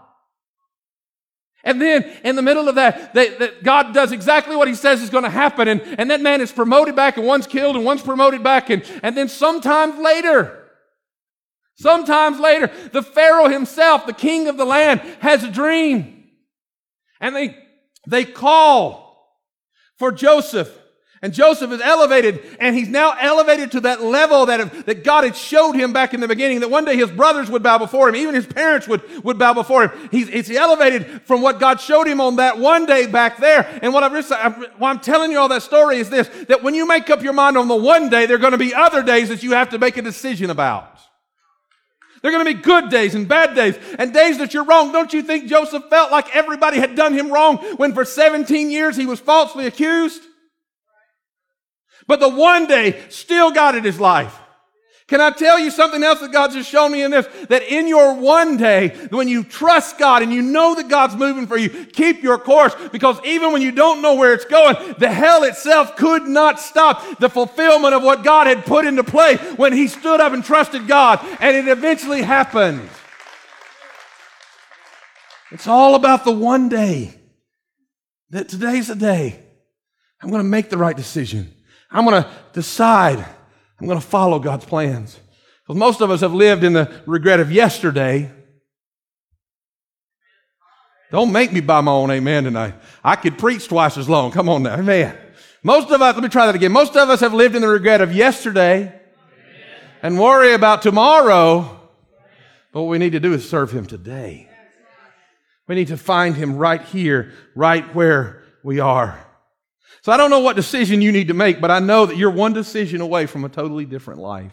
And 1.66 1.82
then 1.82 2.04
in 2.22 2.36
the 2.36 2.42
middle 2.42 2.68
of 2.68 2.76
that, 2.76 3.12
that 3.14 3.64
God 3.64 3.92
does 3.92 4.12
exactly 4.12 4.54
what 4.54 4.68
he 4.68 4.74
says 4.74 5.02
is 5.02 5.10
going 5.10 5.24
to 5.24 5.30
happen. 5.30 5.66
And, 5.66 5.82
and 5.98 6.12
that 6.12 6.20
man 6.20 6.40
is 6.40 6.52
promoted 6.52 6.94
back 6.94 7.16
and 7.16 7.26
one's 7.26 7.48
killed 7.48 7.74
and 7.74 7.84
one's 7.84 8.02
promoted 8.02 8.44
back. 8.44 8.70
And, 8.70 8.84
and 9.02 9.16
then 9.16 9.28
sometimes 9.28 9.98
later, 9.98 10.70
sometimes 11.74 12.38
later, 12.38 12.70
the 12.92 13.02
Pharaoh 13.02 13.48
himself, 13.48 14.06
the 14.06 14.12
king 14.12 14.46
of 14.46 14.56
the 14.56 14.64
land, 14.64 15.00
has 15.18 15.42
a 15.42 15.50
dream. 15.50 16.28
And 17.20 17.34
they, 17.34 17.58
they 18.06 18.24
call 18.24 19.28
for 19.98 20.12
Joseph. 20.12 20.70
And 21.26 21.34
Joseph 21.34 21.72
is 21.72 21.80
elevated, 21.80 22.40
and 22.60 22.76
he's 22.76 22.88
now 22.88 23.16
elevated 23.20 23.72
to 23.72 23.80
that 23.80 24.00
level 24.00 24.46
that, 24.46 24.86
that 24.86 25.02
God 25.02 25.24
had 25.24 25.34
showed 25.34 25.72
him 25.72 25.92
back 25.92 26.14
in 26.14 26.20
the 26.20 26.28
beginning, 26.28 26.60
that 26.60 26.70
one 26.70 26.84
day 26.84 26.94
his 26.94 27.10
brothers 27.10 27.50
would 27.50 27.64
bow 27.64 27.78
before 27.78 28.08
him, 28.08 28.14
even 28.14 28.32
his 28.32 28.46
parents 28.46 28.86
would, 28.86 29.02
would 29.24 29.36
bow 29.36 29.52
before 29.52 29.88
him. 29.88 30.08
He's, 30.12 30.28
he's 30.28 30.52
elevated 30.52 31.22
from 31.22 31.42
what 31.42 31.58
God 31.58 31.80
showed 31.80 32.06
him 32.06 32.20
on 32.20 32.36
that 32.36 32.60
one 32.60 32.86
day 32.86 33.08
back 33.08 33.38
there. 33.38 33.68
And 33.82 33.92
what, 33.92 34.04
I've, 34.04 34.66
why 34.78 34.90
I'm 34.90 35.00
telling 35.00 35.32
you 35.32 35.40
all 35.40 35.48
that 35.48 35.64
story 35.64 35.96
is 35.96 36.10
this, 36.10 36.28
that 36.46 36.62
when 36.62 36.76
you 36.76 36.86
make 36.86 37.10
up 37.10 37.24
your 37.24 37.32
mind 37.32 37.58
on 37.58 37.66
the 37.66 37.74
one 37.74 38.08
day, 38.08 38.26
there 38.26 38.36
are 38.36 38.38
going 38.38 38.52
to 38.52 38.56
be 38.56 38.72
other 38.72 39.02
days 39.02 39.28
that 39.30 39.42
you 39.42 39.50
have 39.50 39.70
to 39.70 39.80
make 39.80 39.96
a 39.96 40.02
decision 40.02 40.50
about. 40.50 40.96
There 42.22 42.30
are 42.30 42.40
going 42.40 42.46
to 42.46 42.54
be 42.54 42.62
good 42.62 42.88
days 42.88 43.16
and 43.16 43.26
bad 43.26 43.56
days 43.56 43.76
and 43.98 44.14
days 44.14 44.38
that 44.38 44.54
you're 44.54 44.64
wrong. 44.64 44.92
Don't 44.92 45.12
you 45.12 45.24
think 45.24 45.48
Joseph 45.48 45.90
felt 45.90 46.12
like 46.12 46.36
everybody 46.36 46.78
had 46.78 46.94
done 46.94 47.14
him 47.14 47.32
wrong 47.32 47.56
when 47.78 47.94
for 47.94 48.04
17 48.04 48.70
years 48.70 48.96
he 48.96 49.06
was 49.06 49.18
falsely 49.18 49.66
accused? 49.66 50.22
But 52.06 52.20
the 52.20 52.28
one 52.28 52.66
day 52.66 53.02
still 53.08 53.50
got 53.50 53.74
it 53.74 53.84
his 53.84 53.98
life. 54.00 54.38
Can 55.08 55.20
I 55.20 55.30
tell 55.30 55.56
you 55.60 55.70
something 55.70 56.02
else 56.02 56.18
that 56.18 56.32
God's 56.32 56.56
just 56.56 56.68
shown 56.68 56.90
me 56.90 57.04
in 57.04 57.12
this? 57.12 57.28
That 57.48 57.62
in 57.62 57.86
your 57.86 58.14
one 58.14 58.56
day, 58.56 58.88
when 59.10 59.28
you 59.28 59.44
trust 59.44 59.98
God 59.98 60.22
and 60.22 60.32
you 60.32 60.42
know 60.42 60.74
that 60.74 60.88
God's 60.88 61.14
moving 61.14 61.46
for 61.46 61.56
you, 61.56 61.68
keep 61.68 62.24
your 62.24 62.38
course 62.38 62.74
because 62.90 63.20
even 63.24 63.52
when 63.52 63.62
you 63.62 63.70
don't 63.70 64.02
know 64.02 64.14
where 64.16 64.34
it's 64.34 64.44
going, 64.44 64.76
the 64.98 65.12
hell 65.12 65.44
itself 65.44 65.94
could 65.94 66.24
not 66.24 66.58
stop 66.58 67.20
the 67.20 67.30
fulfillment 67.30 67.94
of 67.94 68.02
what 68.02 68.24
God 68.24 68.48
had 68.48 68.66
put 68.66 68.84
into 68.84 69.04
play 69.04 69.36
when 69.54 69.72
he 69.72 69.86
stood 69.86 70.20
up 70.20 70.32
and 70.32 70.44
trusted 70.44 70.88
God 70.88 71.24
and 71.38 71.56
it 71.56 71.68
eventually 71.68 72.22
happened. 72.22 72.88
It's 75.52 75.68
all 75.68 75.94
about 75.94 76.24
the 76.24 76.32
one 76.32 76.68
day 76.68 77.14
that 78.30 78.48
today's 78.48 78.88
the 78.88 78.96
day 78.96 79.40
I'm 80.20 80.30
going 80.30 80.42
to 80.42 80.48
make 80.48 80.68
the 80.68 80.78
right 80.78 80.96
decision. 80.96 81.52
I'm 81.90 82.04
going 82.04 82.22
to 82.22 82.30
decide 82.52 83.24
I'm 83.80 83.86
going 83.86 84.00
to 84.00 84.06
follow 84.06 84.38
God's 84.38 84.64
plans. 84.64 85.18
Because 85.62 85.78
most 85.78 86.00
of 86.00 86.10
us 86.10 86.20
have 86.20 86.32
lived 86.32 86.64
in 86.64 86.72
the 86.72 87.02
regret 87.06 87.40
of 87.40 87.52
yesterday. 87.52 88.30
Don't 91.10 91.32
make 91.32 91.52
me 91.52 91.60
buy 91.60 91.80
my 91.80 91.92
own 91.92 92.10
amen 92.10 92.44
tonight. 92.44 92.74
I 93.04 93.16
could 93.16 93.38
preach 93.38 93.68
twice 93.68 93.96
as 93.96 94.08
long. 94.08 94.32
Come 94.32 94.48
on 94.48 94.62
now. 94.62 94.74
Amen. 94.74 95.16
Most 95.62 95.90
of 95.90 96.00
us, 96.00 96.14
let 96.14 96.22
me 96.22 96.28
try 96.28 96.46
that 96.46 96.54
again. 96.54 96.72
Most 96.72 96.96
of 96.96 97.10
us 97.10 97.20
have 97.20 97.34
lived 97.34 97.54
in 97.54 97.62
the 97.62 97.68
regret 97.68 98.00
of 98.00 98.14
yesterday 98.14 99.00
and 100.02 100.18
worry 100.18 100.52
about 100.52 100.82
tomorrow. 100.82 101.80
But 102.72 102.82
what 102.82 102.90
we 102.90 102.98
need 102.98 103.12
to 103.12 103.20
do 103.20 103.32
is 103.32 103.48
serve 103.48 103.72
Him 103.72 103.86
today. 103.86 104.48
We 105.66 105.74
need 105.74 105.88
to 105.88 105.96
find 105.96 106.36
Him 106.36 106.56
right 106.56 106.82
here, 106.82 107.32
right 107.54 107.94
where 107.94 108.44
we 108.62 108.78
are. 108.78 109.25
So 110.02 110.12
I 110.12 110.16
don't 110.16 110.30
know 110.30 110.40
what 110.40 110.56
decision 110.56 111.02
you 111.02 111.12
need 111.12 111.28
to 111.28 111.34
make, 111.34 111.60
but 111.60 111.70
I 111.70 111.78
know 111.78 112.06
that 112.06 112.16
you're 112.16 112.30
one 112.30 112.52
decision 112.52 113.00
away 113.00 113.26
from 113.26 113.44
a 113.44 113.48
totally 113.48 113.84
different 113.84 114.20
life. 114.20 114.52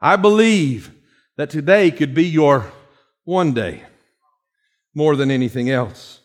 I 0.00 0.16
believe 0.16 0.90
that 1.36 1.50
today 1.50 1.90
could 1.90 2.14
be 2.14 2.24
your 2.24 2.70
one 3.24 3.52
day 3.52 3.82
more 4.94 5.16
than 5.16 5.30
anything 5.30 5.70
else. 5.70 6.20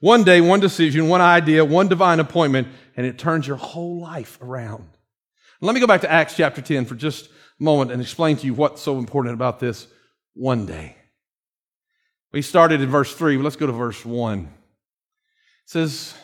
One 0.00 0.22
day, 0.22 0.40
one 0.40 0.60
decision, 0.60 1.08
one 1.08 1.20
idea, 1.20 1.64
one 1.64 1.88
divine 1.88 2.20
appointment, 2.20 2.68
and 2.96 3.04
it 3.04 3.18
turns 3.18 3.46
your 3.46 3.56
whole 3.56 4.00
life 4.00 4.38
around. 4.40 4.88
Let 5.60 5.74
me 5.74 5.80
go 5.80 5.88
back 5.88 6.02
to 6.02 6.10
Acts 6.10 6.36
chapter 6.36 6.62
10 6.62 6.84
for 6.84 6.94
just 6.94 7.26
a 7.26 7.64
moment 7.64 7.90
and 7.90 8.00
explain 8.00 8.36
to 8.36 8.46
you 8.46 8.54
what's 8.54 8.80
so 8.80 8.98
important 8.98 9.34
about 9.34 9.58
this 9.58 9.88
one 10.34 10.66
day. 10.66 10.96
We 12.32 12.42
started 12.42 12.80
in 12.80 12.88
verse 12.88 13.12
3, 13.14 13.36
but 13.36 13.42
let's 13.42 13.56
go 13.56 13.66
to 13.66 13.72
verse 13.72 14.04
1. 14.04 14.38
It 14.40 14.48
says, 15.64 16.14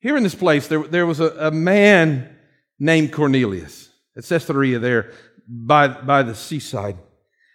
here 0.00 0.16
in 0.16 0.22
this 0.22 0.34
place, 0.34 0.68
there, 0.68 0.82
there 0.82 1.06
was 1.06 1.20
a, 1.20 1.48
a 1.48 1.50
man 1.50 2.36
named 2.78 3.12
Cornelius 3.12 3.90
at 4.16 4.24
Caesarea 4.24 4.78
there 4.78 5.12
by, 5.48 5.88
by 5.88 6.22
the 6.22 6.34
seaside. 6.34 6.98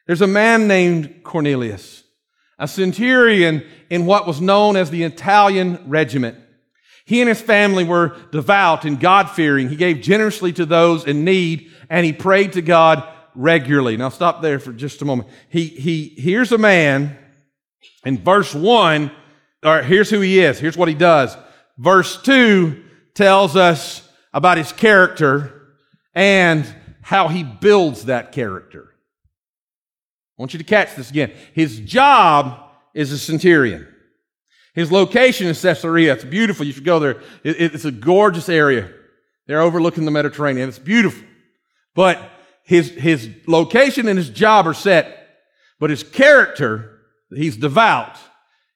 There's 0.07 0.21
a 0.21 0.27
man 0.27 0.67
named 0.67 1.23
Cornelius, 1.23 2.03
a 2.59 2.67
centurion 2.67 3.65
in 3.89 4.05
what 4.05 4.27
was 4.27 4.41
known 4.41 4.75
as 4.75 4.89
the 4.89 5.03
Italian 5.03 5.85
regiment. 5.87 6.37
He 7.05 7.21
and 7.21 7.29
his 7.29 7.41
family 7.41 7.83
were 7.83 8.15
devout 8.31 8.85
and 8.85 8.99
God 8.99 9.29
fearing. 9.29 9.69
He 9.69 9.75
gave 9.75 10.01
generously 10.01 10.53
to 10.53 10.65
those 10.65 11.05
in 11.05 11.23
need 11.23 11.71
and 11.89 12.05
he 12.05 12.13
prayed 12.13 12.53
to 12.53 12.61
God 12.61 13.07
regularly. 13.35 13.97
Now 13.97 14.09
stop 14.09 14.41
there 14.41 14.59
for 14.59 14.73
just 14.73 15.01
a 15.01 15.05
moment. 15.05 15.29
He, 15.49 15.67
he, 15.67 16.13
here's 16.17 16.51
a 16.51 16.57
man 16.57 17.17
in 18.05 18.17
verse 18.17 18.53
one, 18.53 19.11
or 19.63 19.81
here's 19.81 20.09
who 20.09 20.19
he 20.19 20.39
is. 20.39 20.59
Here's 20.59 20.77
what 20.77 20.89
he 20.89 20.93
does. 20.93 21.35
Verse 21.77 22.21
two 22.21 22.83
tells 23.13 23.55
us 23.55 24.07
about 24.33 24.57
his 24.57 24.71
character 24.71 25.73
and 26.13 26.65
how 27.01 27.27
he 27.27 27.43
builds 27.43 28.05
that 28.05 28.31
character. 28.31 28.89
I 30.37 30.41
want 30.41 30.53
you 30.53 30.59
to 30.59 30.65
catch 30.65 30.95
this 30.95 31.09
again. 31.09 31.31
His 31.53 31.79
job 31.79 32.59
is 32.93 33.11
a 33.11 33.19
centurion. 33.19 33.87
His 34.73 34.91
location 34.91 35.47
is 35.47 35.61
Caesarea. 35.61 36.13
It's 36.13 36.23
beautiful. 36.23 36.65
You 36.65 36.71
should 36.73 36.85
go 36.85 36.99
there. 36.99 37.21
It's 37.43 37.85
a 37.85 37.91
gorgeous 37.91 38.49
area. 38.49 38.91
They're 39.45 39.61
overlooking 39.61 40.05
the 40.05 40.11
Mediterranean. 40.11 40.69
It's 40.69 40.79
beautiful. 40.79 41.23
But 41.93 42.19
his, 42.63 42.89
his 42.89 43.29
location 43.45 44.07
and 44.07 44.17
his 44.17 44.29
job 44.29 44.65
are 44.65 44.73
set. 44.73 45.27
But 45.79 45.91
his 45.91 46.01
character, 46.01 47.01
he's 47.29 47.57
devout, 47.57 48.17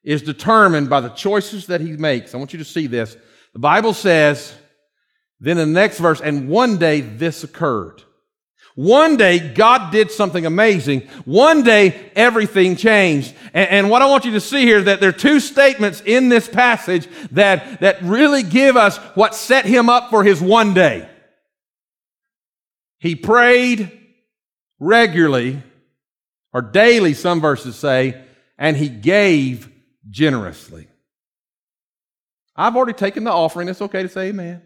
is 0.07 0.21
determined 0.21 0.89
by 0.89 1.01
the 1.01 1.09
choices 1.09 1.65
that 1.65 1.81
he 1.81 1.91
makes. 1.91 2.33
I 2.33 2.37
want 2.37 2.53
you 2.53 2.59
to 2.59 2.65
see 2.65 2.87
this. 2.87 3.17
The 3.51 3.59
Bible 3.59 3.93
says, 3.93 4.53
then 5.41 5.57
in 5.57 5.73
the 5.73 5.79
next 5.79 5.99
verse, 5.99 6.21
and 6.21 6.47
one 6.47 6.77
day 6.77 7.01
this 7.01 7.43
occurred. 7.43 8.01
One 8.75 9.17
day, 9.17 9.39
God 9.39 9.91
did 9.91 10.09
something 10.11 10.45
amazing. 10.45 11.01
One 11.25 11.63
day, 11.63 12.11
everything 12.15 12.77
changed. 12.77 13.33
And, 13.53 13.69
and, 13.69 13.89
what 13.89 14.01
I 14.01 14.05
want 14.05 14.23
you 14.23 14.31
to 14.33 14.39
see 14.39 14.61
here 14.61 14.77
is 14.77 14.85
that 14.85 15.01
there 15.01 15.09
are 15.09 15.11
two 15.11 15.41
statements 15.41 16.01
in 16.05 16.29
this 16.29 16.47
passage 16.47 17.09
that, 17.31 17.81
that 17.81 18.01
really 18.01 18.43
give 18.43 18.77
us 18.77 18.97
what 19.15 19.35
set 19.35 19.65
him 19.65 19.89
up 19.89 20.09
for 20.09 20.23
his 20.23 20.39
one 20.39 20.73
day. 20.75 21.09
He 22.99 23.15
prayed 23.15 23.91
regularly, 24.79 25.63
or 26.53 26.61
daily, 26.61 27.13
some 27.13 27.41
verses 27.41 27.75
say, 27.75 28.23
and 28.57 28.77
he 28.77 28.89
gave 28.89 29.71
generously. 30.09 30.87
I've 32.55 32.75
already 32.75 32.93
taken 32.93 33.23
the 33.23 33.31
offering. 33.31 33.69
It's 33.69 33.81
okay 33.81 34.03
to 34.03 34.09
say 34.09 34.29
amen. 34.29 34.61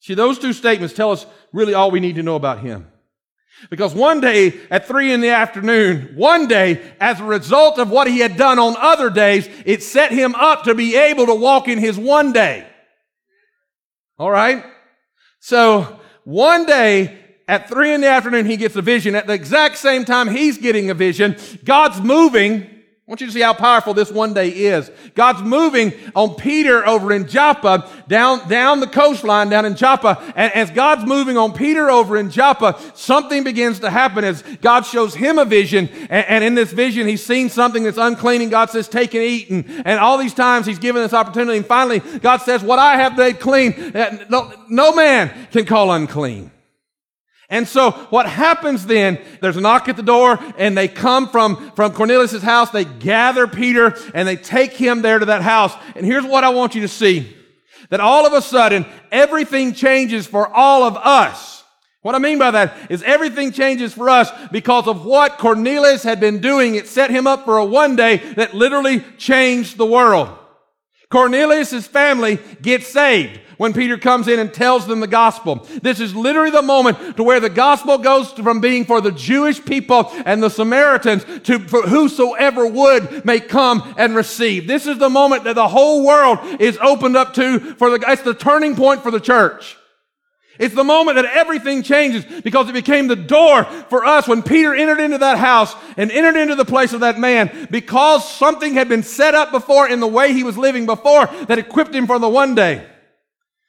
See, 0.00 0.14
those 0.14 0.38
two 0.38 0.52
statements 0.52 0.94
tell 0.94 1.10
us 1.10 1.26
really 1.52 1.74
all 1.74 1.90
we 1.90 2.00
need 2.00 2.16
to 2.16 2.22
know 2.22 2.36
about 2.36 2.60
him. 2.60 2.86
Because 3.70 3.94
one 3.94 4.20
day 4.20 4.52
at 4.70 4.86
three 4.86 5.12
in 5.12 5.20
the 5.20 5.30
afternoon, 5.30 6.12
one 6.14 6.46
day, 6.46 6.82
as 7.00 7.20
a 7.20 7.24
result 7.24 7.78
of 7.78 7.90
what 7.90 8.06
he 8.06 8.18
had 8.18 8.36
done 8.36 8.58
on 8.58 8.76
other 8.78 9.10
days, 9.10 9.48
it 9.64 9.82
set 9.82 10.12
him 10.12 10.34
up 10.34 10.64
to 10.64 10.74
be 10.74 10.94
able 10.94 11.26
to 11.26 11.34
walk 11.34 11.66
in 11.66 11.78
his 11.78 11.98
one 11.98 12.32
day. 12.32 12.66
All 14.18 14.30
right? 14.30 14.64
So 15.40 16.00
one 16.24 16.66
day 16.66 17.18
at 17.48 17.68
three 17.68 17.94
in 17.94 18.00
the 18.00 18.08
afternoon, 18.08 18.46
he 18.46 18.56
gets 18.56 18.76
a 18.76 18.82
vision. 18.82 19.14
At 19.14 19.26
the 19.26 19.34
exact 19.34 19.78
same 19.78 20.04
time 20.04 20.28
he's 20.28 20.58
getting 20.58 20.90
a 20.90 20.94
vision, 20.94 21.36
God's 21.64 22.00
moving 22.00 22.76
I 23.06 23.12
want 23.12 23.20
you 23.20 23.28
to 23.28 23.32
see 23.32 23.40
how 23.40 23.54
powerful 23.54 23.94
this 23.94 24.10
one 24.10 24.34
day 24.34 24.48
is. 24.48 24.90
God's 25.14 25.40
moving 25.40 25.92
on 26.16 26.34
Peter 26.34 26.84
over 26.84 27.12
in 27.12 27.28
Joppa, 27.28 27.88
down, 28.08 28.48
down 28.48 28.80
the 28.80 28.88
coastline 28.88 29.48
down 29.48 29.64
in 29.64 29.76
Joppa. 29.76 30.20
And 30.34 30.52
as 30.52 30.72
God's 30.72 31.06
moving 31.06 31.38
on 31.38 31.52
Peter 31.52 31.88
over 31.88 32.16
in 32.16 32.32
Joppa, 32.32 32.76
something 32.96 33.44
begins 33.44 33.78
to 33.80 33.90
happen 33.90 34.24
as 34.24 34.42
God 34.60 34.86
shows 34.86 35.14
him 35.14 35.38
a 35.38 35.44
vision. 35.44 35.88
And, 36.10 36.26
and 36.26 36.42
in 36.42 36.56
this 36.56 36.72
vision, 36.72 37.06
he's 37.06 37.24
seen 37.24 37.48
something 37.48 37.84
that's 37.84 37.96
unclean 37.96 38.42
and 38.42 38.50
God 38.50 38.70
says, 38.70 38.88
take 38.88 39.14
and 39.14 39.22
eat. 39.22 39.50
And, 39.50 39.86
and 39.86 40.00
all 40.00 40.18
these 40.18 40.34
times 40.34 40.66
he's 40.66 40.80
given 40.80 41.00
this 41.00 41.14
opportunity. 41.14 41.58
And 41.58 41.66
finally, 41.66 42.00
God 42.00 42.38
says, 42.38 42.64
what 42.64 42.80
I 42.80 42.96
have 42.96 43.16
made 43.16 43.38
clean, 43.38 43.92
no, 44.28 44.52
no 44.68 44.92
man 44.96 45.46
can 45.52 45.64
call 45.64 45.92
unclean. 45.92 46.50
And 47.48 47.68
so 47.68 47.92
what 48.10 48.26
happens 48.26 48.86
then, 48.86 49.20
there's 49.40 49.56
a 49.56 49.60
knock 49.60 49.88
at 49.88 49.96
the 49.96 50.02
door 50.02 50.38
and 50.58 50.76
they 50.76 50.88
come 50.88 51.28
from, 51.28 51.70
from 51.72 51.92
Cornelius' 51.92 52.42
house. 52.42 52.70
They 52.70 52.84
gather 52.84 53.46
Peter 53.46 53.96
and 54.14 54.26
they 54.26 54.36
take 54.36 54.72
him 54.72 55.02
there 55.02 55.18
to 55.18 55.26
that 55.26 55.42
house. 55.42 55.72
And 55.94 56.04
here's 56.04 56.24
what 56.24 56.42
I 56.42 56.48
want 56.48 56.74
you 56.74 56.80
to 56.82 56.88
see. 56.88 57.32
That 57.90 58.00
all 58.00 58.26
of 58.26 58.32
a 58.32 58.42
sudden, 58.42 58.84
everything 59.12 59.74
changes 59.74 60.26
for 60.26 60.48
all 60.48 60.82
of 60.82 60.96
us. 60.96 61.62
What 62.02 62.16
I 62.16 62.18
mean 62.18 62.38
by 62.38 62.52
that 62.52 62.90
is 62.90 63.02
everything 63.02 63.52
changes 63.52 63.92
for 63.92 64.08
us 64.08 64.30
because 64.50 64.88
of 64.88 65.04
what 65.04 65.38
Cornelius 65.38 66.02
had 66.02 66.18
been 66.18 66.40
doing. 66.40 66.74
It 66.74 66.88
set 66.88 67.10
him 67.10 67.26
up 67.26 67.44
for 67.44 67.58
a 67.58 67.64
one 67.64 67.96
day 67.96 68.18
that 68.34 68.54
literally 68.54 69.00
changed 69.18 69.76
the 69.76 69.86
world. 69.86 70.36
Cornelius' 71.10 71.86
family 71.86 72.38
gets 72.60 72.88
saved 72.88 73.40
when 73.58 73.72
Peter 73.72 73.96
comes 73.96 74.28
in 74.28 74.38
and 74.38 74.52
tells 74.52 74.86
them 74.86 75.00
the 75.00 75.06
gospel. 75.06 75.66
This 75.82 76.00
is 76.00 76.14
literally 76.14 76.50
the 76.50 76.62
moment 76.62 77.16
to 77.16 77.22
where 77.22 77.40
the 77.40 77.48
gospel 77.48 77.98
goes 77.98 78.32
from 78.32 78.60
being 78.60 78.84
for 78.84 79.00
the 79.00 79.12
Jewish 79.12 79.64
people 79.64 80.10
and 80.24 80.42
the 80.42 80.50
Samaritans 80.50 81.24
to 81.44 81.60
for 81.60 81.82
whosoever 81.82 82.66
would 82.66 83.24
may 83.24 83.40
come 83.40 83.94
and 83.96 84.16
receive. 84.16 84.66
This 84.66 84.86
is 84.86 84.98
the 84.98 85.08
moment 85.08 85.44
that 85.44 85.54
the 85.54 85.68
whole 85.68 86.04
world 86.04 86.38
is 86.60 86.76
opened 86.78 87.16
up 87.16 87.34
to 87.34 87.74
for 87.76 87.90
the, 87.90 88.04
it's 88.08 88.22
the 88.22 88.34
turning 88.34 88.74
point 88.74 89.02
for 89.02 89.10
the 89.10 89.20
church. 89.20 89.76
It's 90.58 90.74
the 90.74 90.84
moment 90.84 91.16
that 91.16 91.24
everything 91.26 91.82
changes 91.82 92.24
because 92.42 92.68
it 92.68 92.72
became 92.72 93.08
the 93.08 93.16
door 93.16 93.64
for 93.64 94.04
us 94.04 94.26
when 94.26 94.42
Peter 94.42 94.74
entered 94.74 95.00
into 95.00 95.18
that 95.18 95.38
house 95.38 95.74
and 95.96 96.10
entered 96.10 96.36
into 96.36 96.54
the 96.54 96.64
place 96.64 96.92
of 96.92 97.00
that 97.00 97.18
man 97.18 97.68
because 97.70 98.30
something 98.30 98.74
had 98.74 98.88
been 98.88 99.02
set 99.02 99.34
up 99.34 99.50
before 99.50 99.88
in 99.88 100.00
the 100.00 100.06
way 100.06 100.32
he 100.32 100.42
was 100.42 100.56
living 100.56 100.86
before 100.86 101.26
that 101.46 101.58
equipped 101.58 101.94
him 101.94 102.06
for 102.06 102.18
the 102.18 102.28
one 102.28 102.54
day. 102.54 102.86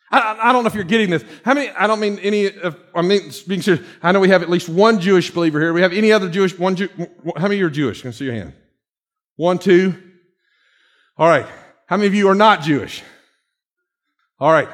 I, 0.10 0.40
I, 0.42 0.54
don't 0.54 0.64
know 0.64 0.68
if 0.68 0.76
you're 0.76 0.86
getting 0.86 1.10
this. 1.10 1.26
How 1.44 1.54
many, 1.54 1.70
I 1.70 1.86
don't 1.86 2.00
mean 2.00 2.18
any 2.20 2.50
I 2.96 3.02
mean, 3.02 3.32
being 3.46 3.62
serious. 3.62 3.86
I 4.02 4.14
know 4.14 4.22
we 4.22 4.30
have 4.30 4.42
at 4.42 4.50
least 4.50 4.70
one 4.70 5.02
Jewish 5.02 5.32
believer 5.32 5.60
here. 5.60 5.74
We 5.74 5.82
have 5.82 5.92
any 5.92 6.14
other 6.14 6.30
Jewish, 6.30 6.58
one 6.58 6.78
Jew, 6.78 6.90
how 7.36 7.44
many 7.44 7.56
of 7.56 7.60
you 7.60 7.66
are 7.66 7.70
Jewish? 7.70 8.02
Can 8.02 8.10
I 8.10 8.12
see 8.12 8.26
your 8.26 8.34
hand? 8.34 8.54
One, 9.36 9.60
two. 9.60 10.02
All 11.18 11.28
right. 11.28 11.46
How 11.88 11.98
many 11.98 12.08
of 12.08 12.16
you 12.16 12.30
are 12.30 12.36
not 12.36 12.62
Jewish? 12.62 13.04
All 14.40 14.52
right. 14.52 14.70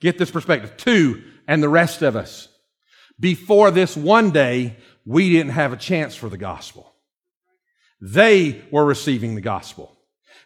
Get 0.00 0.16
this 0.16 0.30
perspective. 0.30 0.76
Two, 0.76 1.22
and 1.48 1.62
the 1.62 1.68
rest 1.68 2.02
of 2.02 2.14
us. 2.14 2.46
Before 3.18 3.72
this 3.72 3.96
one 3.96 4.30
day, 4.30 4.76
we 5.04 5.30
didn't 5.30 5.52
have 5.52 5.72
a 5.72 5.76
chance 5.76 6.14
for 6.14 6.28
the 6.28 6.36
gospel. 6.36 6.94
They 8.00 8.62
were 8.70 8.84
receiving 8.84 9.34
the 9.34 9.40
gospel. 9.40 9.96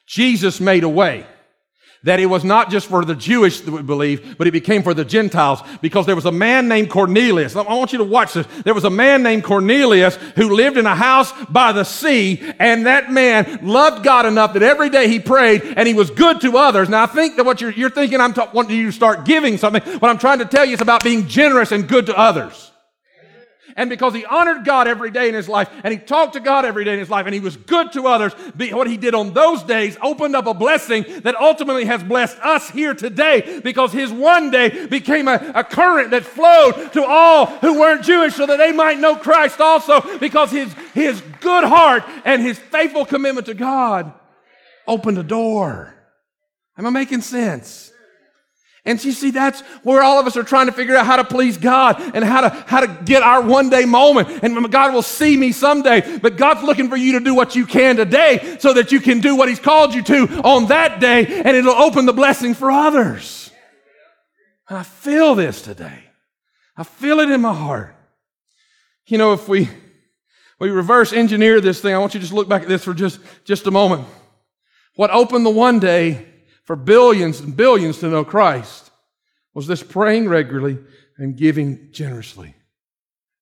Jesus 0.07 0.61
made 0.61 0.85
a 0.85 0.89
way 0.89 1.27
that 2.05 2.19
it 2.19 2.27
was 2.27 2.43
not 2.43 2.71
just 2.71 2.89
for 2.89 3.05
the 3.05 3.15
Jewish 3.15 3.61
that 3.61 3.71
would 3.71 3.87
believe, 3.87 4.37
but 4.37 4.47
it 4.47 4.51
became 4.51 4.83
for 4.83 4.95
the 4.95 5.05
Gentiles 5.05 5.61
because 5.81 6.07
there 6.07 6.17
was 6.17 6.25
a 6.25 6.33
man 6.33 6.67
named 6.69 6.91
Cornelius. 6.91 7.55
I 7.55 7.63
want 7.63 7.93
you 7.93 7.99
to 7.99 8.05
watch 8.05 8.33
this. 8.33 8.47
There 8.65 8.75
was 8.75 8.85
a 8.85 8.91
man 8.91 9.23
named 9.23 9.45
Cornelius 9.45 10.17
who 10.37 10.55
lived 10.55 10.77
in 10.77 10.87
a 10.87 10.95
house 10.95 11.33
by 11.47 11.73
the 11.73 11.85
sea, 11.85 12.43
and 12.59 12.87
that 12.87 13.13
man 13.13 13.61
loved 13.63 14.03
God 14.03 14.27
enough 14.27 14.55
that 14.55 14.63
every 14.63 14.91
day 14.91 15.09
he 15.09 15.21
prayed 15.21 15.63
and 15.77 15.87
he 15.87 15.95
was 15.95 16.11
good 16.11 16.41
to 16.41 16.57
others. 16.57 16.89
Now 16.89 17.05
I 17.05 17.07
think 17.07 17.37
that 17.37 17.45
what 17.45 17.61
you're, 17.61 17.71
you're 17.71 17.91
thinking, 17.91 18.21
I'm 18.21 18.35
ta- 18.35 18.51
wanting 18.53 18.77
you 18.77 18.87
to 18.87 18.93
start 18.93 19.25
giving 19.25 19.57
something. 19.57 19.83
What 20.01 20.11
I'm 20.11 20.19
trying 20.19 20.41
to 20.41 20.45
tell 20.45 20.65
you 20.65 20.75
is 20.75 20.81
about 20.81 21.05
being 21.05 21.29
generous 21.29 21.71
and 21.71 21.89
good 21.89 22.07
to 22.07 22.19
others 22.19 22.72
and 23.77 23.89
because 23.89 24.15
he 24.15 24.25
honored 24.25 24.65
God 24.65 24.89
every 24.89 25.11
day 25.11 25.29
in 25.29 25.35
his 25.35 25.49
life 25.49 25.71
and 25.85 25.93
he 25.93 25.99
talked 25.99 26.35
to 26.35 26.41
God 26.41 26.65
every 26.65 26.85
day 26.85 26.93
in 26.93 26.99
his 26.99 27.11
life 27.11 27.27
and 27.27 27.35
he 27.35 27.41
was 27.41 27.57
good 27.57 27.93
to 27.93 28.07
others, 28.07 28.33
what 28.73 28.87
he 28.87 28.97
did 28.97 29.15
on 29.15 29.33
those 29.33 29.63
days 29.63 29.97
opened 30.03 30.37
up 30.37 30.47
a 30.47 30.55
blessing 30.55 31.05
that 31.23 31.35
ultimately 31.37 31.85
has 31.85 32.03
blessed 32.03 32.39
us 32.41 32.71
here 32.71 32.95
today 32.95 33.61
because 33.63 33.93
his 33.93 34.11
one 34.11 34.51
day 34.51 34.87
became 34.87 35.29
a, 35.29 35.53
a 35.55 35.65
current 35.65 36.11
that 36.11 36.25
flowed 36.25 36.93
to 36.93 37.05
all 37.05 37.47
who 37.47 37.79
weren't 37.79 38.05
Jewish 38.05 38.35
so 38.35 38.47
that 38.47 38.59
they 38.59 38.73
might 38.73 38.99
know 38.99 39.17
Christ 39.17 39.61
also 39.61 40.19
because 40.19 40.51
his, 40.51 40.73
his 40.95 41.21
good 41.41 41.65
heart 41.65 42.05
and 42.25 42.43
his 42.43 42.59
faithful 42.59 43.05
commitment 43.05 43.47
to 43.47 43.55
God 43.55 44.13
opened 44.87 45.19
a 45.19 45.23
door. 45.23 45.95
Am 46.77 46.87
I 46.87 46.91
making 46.91 47.21
sense? 47.21 47.92
And 48.85 49.03
you 49.05 49.13
see, 49.13 49.31
that's 49.31 49.61
where 49.85 50.03
all 50.03 50.19
of 50.19 50.27
us 50.27 50.37
are 50.37 50.43
trying 50.43 50.67
to 50.67 50.73
figure 50.73 50.97
out 50.97 51.07
how 51.07 51.15
to 51.17 51.25
please 51.25 51.57
God 51.57 52.01
and 52.17 52.25
how 52.25 52.41
to, 52.41 52.49
how 52.67 52.81
to 52.81 52.89
get 53.05 53.23
our 53.23 53.41
one 53.41 53.71
day 53.71 53.85
moment. 53.85 54.43
And 54.43 54.73
God 54.73 54.93
will 54.93 55.03
see 55.03 55.37
me 55.37 55.53
someday. 55.53 56.19
But 56.19 56.37
God's 56.37 56.65
looking 56.65 56.89
for 56.89 56.97
you 56.97 57.13
to 57.13 57.21
do 57.21 57.33
what 57.33 57.55
you 57.55 57.65
can 57.65 57.95
today 57.95 58.57
so 58.59 58.73
that 58.73 58.91
you 58.91 59.01
can 59.01 59.21
do 59.21 59.37
what 59.37 59.49
He's 59.49 59.61
called 59.61 59.95
you 59.95 60.03
to 60.03 60.27
on 60.43 60.67
that 60.67 61.01
day 61.01 61.27
and 61.27 61.57
it'll 61.57 61.75
open 61.75 62.07
the 62.07 62.13
blessing 62.13 62.55
for 62.55 62.73
others. 62.73 63.53
I 64.69 64.83
feel 64.83 65.37
this 65.37 65.63
today. 65.63 66.05
I 66.77 66.83
feel 66.83 67.21
it 67.21 67.31
in 67.31 67.41
my 67.41 67.55
heart. 67.55 67.95
You 69.07 69.19
know, 69.19 69.33
if 69.33 69.49
we, 69.49 69.69
we 70.59 70.71
reverse 70.71 71.13
engineer 71.13 71.61
this 71.61 71.81
thing, 71.81 71.95
I 71.95 71.99
want 71.99 72.15
you 72.15 72.21
to 72.21 72.25
just 72.25 72.33
look 72.33 72.49
back 72.49 72.63
at 72.63 72.69
this 72.69 72.83
for 72.83 72.95
just, 72.95 73.21
just 73.45 73.67
a 73.67 73.71
moment. 73.71 74.09
What 74.97 75.11
opened 75.11 75.47
the 75.47 75.51
one 75.51 75.79
day 75.79 76.32
for 76.73 76.77
billions 76.77 77.41
and 77.41 77.55
billions 77.55 77.99
to 77.99 78.09
know 78.09 78.25
Christ 78.25 78.91
was 79.53 79.67
this 79.67 79.83
praying 79.83 80.27
regularly 80.27 80.79
and 81.19 81.37
giving 81.37 81.93
generously. 81.93 82.55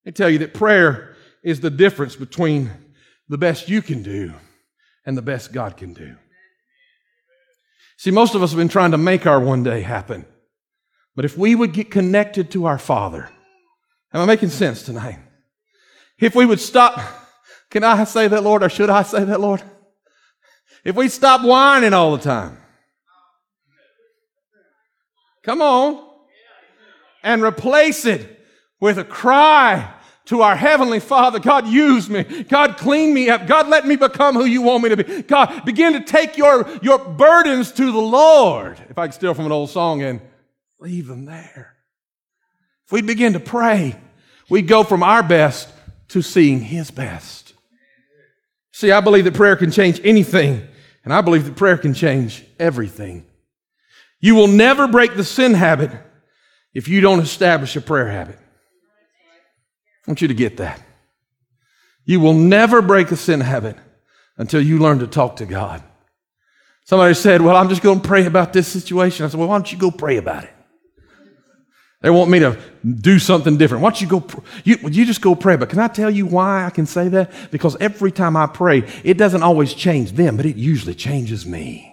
I 0.05 0.11
tell 0.11 0.29
you 0.29 0.39
that 0.39 0.53
prayer 0.53 1.15
is 1.41 1.61
the 1.61 1.69
difference 1.69 2.17
between 2.17 2.69
the 3.29 3.37
best 3.37 3.69
you 3.69 3.81
can 3.81 4.03
do 4.03 4.33
and 5.05 5.15
the 5.15 5.21
best 5.21 5.53
God 5.53 5.77
can 5.77 5.93
do. 5.93 6.17
See, 7.95 8.11
most 8.11 8.35
of 8.35 8.43
us 8.43 8.51
have 8.51 8.57
been 8.57 8.67
trying 8.67 8.91
to 8.91 8.97
make 8.97 9.25
our 9.25 9.39
one 9.39 9.63
day 9.63 9.79
happen. 9.79 10.25
But 11.15 11.23
if 11.23 11.37
we 11.37 11.55
would 11.55 11.71
get 11.71 11.89
connected 11.89 12.51
to 12.51 12.65
our 12.65 12.77
Father 12.77 13.29
Am 14.13 14.19
I 14.19 14.25
making 14.25 14.49
sense 14.49 14.83
tonight? 14.83 15.19
If 16.19 16.35
we 16.35 16.45
would 16.45 16.59
stop, 16.59 16.99
can 17.69 17.85
I 17.85 18.03
say 18.03 18.27
that, 18.27 18.43
Lord, 18.43 18.61
or 18.61 18.67
should 18.67 18.89
I 18.89 19.03
say 19.03 19.23
that, 19.23 19.39
Lord? 19.39 19.63
If 20.83 20.97
we 20.97 21.07
stop 21.07 21.45
whining 21.45 21.93
all 21.93 22.17
the 22.17 22.21
time, 22.21 22.57
come 25.43 25.61
on, 25.61 26.07
and 27.23 27.43
replace 27.43 28.05
it 28.05 28.39
with 28.79 28.97
a 28.97 29.03
cry 29.03 29.93
to 30.25 30.41
our 30.41 30.55
Heavenly 30.55 30.99
Father, 30.99 31.39
God, 31.39 31.67
use 31.67 32.09
me. 32.09 32.23
God, 32.23 32.77
clean 32.77 33.13
me 33.13 33.29
up. 33.29 33.47
God, 33.47 33.67
let 33.67 33.85
me 33.85 33.95
become 33.95 34.35
who 34.35 34.45
you 34.45 34.61
want 34.61 34.83
me 34.83 34.89
to 34.89 35.03
be. 35.03 35.23
God, 35.23 35.65
begin 35.65 35.93
to 35.93 36.01
take 36.01 36.37
your, 36.37 36.69
your 36.81 36.99
burdens 36.99 37.71
to 37.73 37.91
the 37.91 37.99
Lord. 37.99 38.79
If 38.89 38.97
I 38.97 39.07
could 39.07 39.13
steal 39.13 39.33
from 39.33 39.45
an 39.45 39.51
old 39.51 39.69
song 39.69 40.01
and 40.01 40.21
leave 40.79 41.07
them 41.07 41.25
there. 41.25 41.75
If 42.85 42.91
we 42.91 43.01
begin 43.01 43.33
to 43.33 43.39
pray, 43.39 43.95
we 44.49 44.61
go 44.61 44.83
from 44.83 45.03
our 45.03 45.23
best 45.23 45.69
to 46.09 46.21
seeing 46.21 46.59
His 46.59 46.91
best. 46.91 47.53
See, 48.71 48.91
I 48.91 49.01
believe 49.01 49.25
that 49.25 49.33
prayer 49.33 49.55
can 49.55 49.71
change 49.71 49.99
anything, 50.03 50.67
and 51.03 51.13
I 51.13 51.21
believe 51.21 51.45
that 51.45 51.55
prayer 51.55 51.77
can 51.77 51.93
change 51.93 52.45
everything. 52.59 53.25
You 54.21 54.35
will 54.35 54.47
never 54.47 54.87
break 54.87 55.15
the 55.15 55.23
sin 55.23 55.55
habit 55.55 55.91
if 56.73 56.87
you 56.87 57.01
don't 57.01 57.19
establish 57.19 57.75
a 57.75 57.81
prayer 57.81 58.07
habit. 58.07 58.37
I 60.07 60.11
want 60.11 60.21
you 60.21 60.29
to 60.29 60.33
get 60.33 60.57
that. 60.57 60.81
You 62.05 62.19
will 62.19 62.33
never 62.33 62.81
break 62.81 63.11
a 63.11 63.15
sin 63.15 63.41
habit 63.41 63.75
until 64.37 64.61
you 64.61 64.79
learn 64.79 64.99
to 64.99 65.07
talk 65.07 65.37
to 65.37 65.45
God. 65.45 65.83
Somebody 66.85 67.13
said, 67.13 67.41
Well, 67.41 67.55
I'm 67.55 67.69
just 67.69 67.81
going 67.81 68.01
to 68.01 68.07
pray 68.07 68.25
about 68.25 68.53
this 68.53 68.67
situation. 68.67 69.25
I 69.25 69.29
said, 69.29 69.39
Well, 69.39 69.49
why 69.49 69.57
don't 69.57 69.71
you 69.71 69.77
go 69.77 69.91
pray 69.91 70.17
about 70.17 70.43
it? 70.43 70.53
They 72.01 72.09
want 72.09 72.31
me 72.31 72.39
to 72.39 72.57
do 72.83 73.19
something 73.19 73.57
different. 73.57 73.83
Why 73.83 73.91
don't 73.91 74.01
you 74.01 74.07
go, 74.07 74.27
you, 74.63 74.77
you 74.89 75.05
just 75.05 75.21
go 75.21 75.35
pray. 75.35 75.55
But 75.55 75.69
can 75.69 75.77
I 75.77 75.87
tell 75.87 76.09
you 76.09 76.25
why 76.25 76.65
I 76.65 76.71
can 76.71 76.87
say 76.87 77.07
that? 77.09 77.31
Because 77.51 77.77
every 77.79 78.11
time 78.11 78.35
I 78.35 78.47
pray, 78.47 78.79
it 79.03 79.19
doesn't 79.19 79.43
always 79.43 79.75
change 79.75 80.13
them, 80.13 80.35
but 80.35 80.47
it 80.47 80.55
usually 80.55 80.95
changes 80.95 81.45
me. 81.45 81.90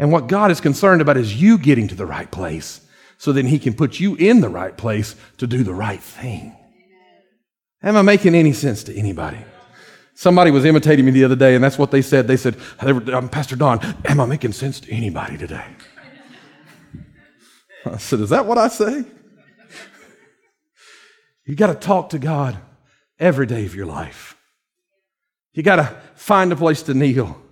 And 0.00 0.10
what 0.10 0.28
God 0.28 0.50
is 0.50 0.62
concerned 0.62 1.02
about 1.02 1.18
is 1.18 1.40
you 1.40 1.58
getting 1.58 1.86
to 1.88 1.94
the 1.94 2.06
right 2.06 2.30
place 2.30 2.80
so 3.18 3.32
then 3.32 3.46
He 3.46 3.58
can 3.58 3.74
put 3.74 4.00
you 4.00 4.14
in 4.14 4.40
the 4.40 4.48
right 4.48 4.74
place 4.74 5.14
to 5.36 5.46
do 5.46 5.62
the 5.62 5.74
right 5.74 6.00
thing. 6.00 6.56
Am 7.82 7.96
I 7.98 8.02
making 8.02 8.34
any 8.34 8.54
sense 8.54 8.82
to 8.84 8.96
anybody? 8.96 9.44
Somebody 10.14 10.50
was 10.50 10.64
imitating 10.64 11.04
me 11.04 11.10
the 11.10 11.24
other 11.24 11.36
day, 11.36 11.54
and 11.54 11.62
that's 11.62 11.76
what 11.76 11.90
they 11.90 12.00
said. 12.00 12.26
They 12.26 12.38
said, 12.38 12.56
um, 12.80 13.28
Pastor 13.28 13.56
Don, 13.56 13.78
am 14.06 14.20
I 14.20 14.24
making 14.24 14.52
sense 14.52 14.80
to 14.80 14.90
anybody 14.90 15.36
today? 15.36 15.66
I 17.84 17.98
said, 17.98 18.20
Is 18.20 18.30
that 18.30 18.46
what 18.46 18.56
I 18.56 18.68
say? 18.68 19.04
You 21.44 21.56
got 21.56 21.66
to 21.66 21.74
talk 21.74 22.08
to 22.10 22.18
God 22.18 22.56
every 23.18 23.46
day 23.46 23.66
of 23.66 23.74
your 23.74 23.86
life. 23.86 24.34
You 25.52 25.62
got 25.62 25.76
to 25.76 25.94
find 26.14 26.52
a 26.52 26.56
place 26.56 26.82
to 26.84 26.94
kneel. 26.94 27.42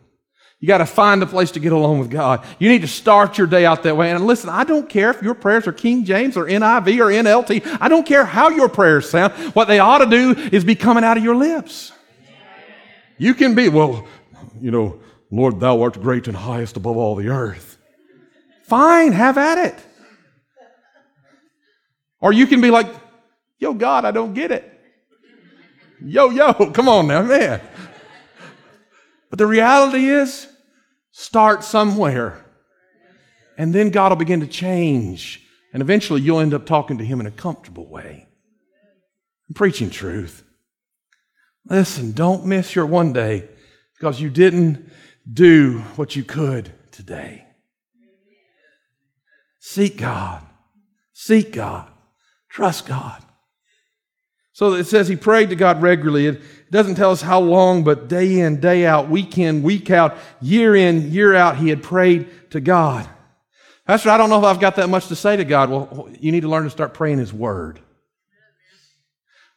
You 0.61 0.67
got 0.67 0.79
to 0.79 0.87
find 0.87 1.23
a 1.23 1.27
place 1.27 1.53
to 1.53 1.61
get 1.61 1.73
along 1.73 2.01
with 2.01 2.11
God. 2.11 2.45
You 2.59 2.69
need 2.69 2.83
to 2.83 2.89
start 2.89 3.39
your 3.39 3.47
day 3.47 3.65
out 3.65 3.85
that 3.85 3.97
way. 3.97 4.11
And 4.11 4.27
listen, 4.27 4.51
I 4.51 4.65
don't 4.65 4.89
care 4.89 5.11
if 5.11 5.23
your 5.23 5.35
prayers 5.35 5.69
are 5.69 5.73
King 5.73 6.05
James 6.05 6.37
or 6.37 6.47
NIV 6.47 6.99
or 6.99 7.07
NLT. 7.13 7.79
I 7.81 7.89
don't 7.89 8.05
care 8.05 8.25
how 8.25 8.49
your 8.49 8.69
prayers 8.69 9.09
sound. 9.09 9.33
What 9.55 9.69
they 9.69 9.79
ought 9.79 9.99
to 9.99 10.07
do 10.07 10.33
is 10.33 10.65
be 10.65 10.75
coming 10.75 11.05
out 11.05 11.17
of 11.17 11.23
your 11.23 11.37
lips. 11.37 11.93
You 13.19 13.35
can 13.35 13.55
be, 13.55 13.69
well, 13.69 14.07
you 14.61 14.73
know, 14.73 15.01
Lord, 15.31 15.61
thou 15.61 15.81
art 15.83 16.01
great 16.01 16.27
and 16.27 16.37
highest 16.37 16.77
above 16.77 16.97
all 16.97 17.15
the 17.15 17.29
earth. 17.29 17.79
Fine, 18.65 19.13
have 19.13 19.39
at 19.39 19.59
it. 19.59 19.75
Or 22.21 22.33
you 22.33 22.49
can 22.49 22.61
be 22.61 22.73
like, 22.73 22.89
yo, 23.59 23.75
God, 23.75 24.05
I 24.05 24.11
don't 24.11 24.35
get 24.35 24.51
it. 24.51 24.73
Yo, 26.05 26.31
yo, 26.31 26.53
come 26.73 26.89
on 26.89 27.07
now, 27.07 27.23
man. 27.23 27.61
But 29.31 29.39
the 29.39 29.47
reality 29.47 30.09
is, 30.09 30.48
start 31.19 31.65
somewhere. 31.65 32.45
And 33.59 33.75
then 33.75 33.91
God 33.91 34.13
will 34.13 34.17
begin 34.17 34.39
to 34.41 34.47
change. 34.47 35.43
And 35.73 35.83
eventually 35.83 36.21
you'll 36.21 36.39
end 36.39 36.55
up 36.55 36.65
talking 36.65 36.99
to 36.99 37.05
Him 37.05 37.19
in 37.19 37.27
a 37.27 37.33
comfortable 37.33 37.89
way. 37.89 38.29
I'm 39.49 39.55
preaching 39.55 39.91
truth. 39.91 40.45
Listen, 41.65 42.13
don't 42.13 42.47
miss 42.47 42.77
your 42.77 42.87
one 42.87 43.13
day 43.13 43.49
because 43.95 44.21
you 44.21 44.31
didn't 44.31 44.91
do 45.31 45.81
what 45.97 46.15
you 46.15 46.23
could 46.23 46.73
today. 46.93 47.45
Seek 49.59 49.99
God. 49.99 50.47
Seek 51.13 51.53
God. 51.53 51.91
Trust 52.49 52.87
God. 52.87 53.23
So 54.53 54.75
it 54.75 54.85
says 54.85 55.09
he 55.09 55.17
prayed 55.17 55.51
to 55.51 55.57
God 55.57 55.83
regularly. 55.83 56.41
Doesn't 56.71 56.97
tell 56.97 57.11
us 57.11 57.23
how 57.23 57.41
long, 57.41 57.85
but 57.85 58.09
day 58.09 58.41
in, 58.41 58.61
day 58.61 58.87
out, 58.87 59.09
week 59.09 59.39
in, 59.39 59.63
week 59.63 59.91
out, 59.91 60.17
year 60.41 60.77
in, 60.77 61.11
year 61.11 61.35
out, 61.35 61.57
he 61.57 61.69
had 61.69 61.83
prayed 61.83 62.29
to 62.51 62.61
God. 62.61 63.09
Pastor, 63.87 64.11
I 64.11 64.19
don't 64.19 64.29
know 64.29 64.39
if 64.39 64.45
I've 64.45 64.61
got 64.61 64.77
that 64.77 64.91
much 64.91 65.09
to 65.09 65.17
say 65.17 65.37
to 65.37 65.45
God. 65.45 65.71
Well, 65.71 66.11
you 66.21 66.31
need 66.31 66.43
to 66.43 66.49
learn 66.49 66.65
to 66.65 66.71
start 66.71 66.93
praying 66.93 67.19
his 67.19 67.33
word. 67.33 67.81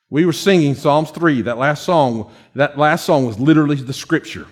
We 0.09 0.25
were 0.25 0.33
singing 0.33 0.75
Psalms 0.75 1.11
3, 1.11 1.43
that 1.43 1.57
last 1.57 1.83
song. 1.83 2.31
That 2.55 2.77
last 2.77 3.05
song 3.05 3.25
was 3.25 3.39
literally 3.39 3.75
the 3.75 3.93
scripture. 3.93 4.47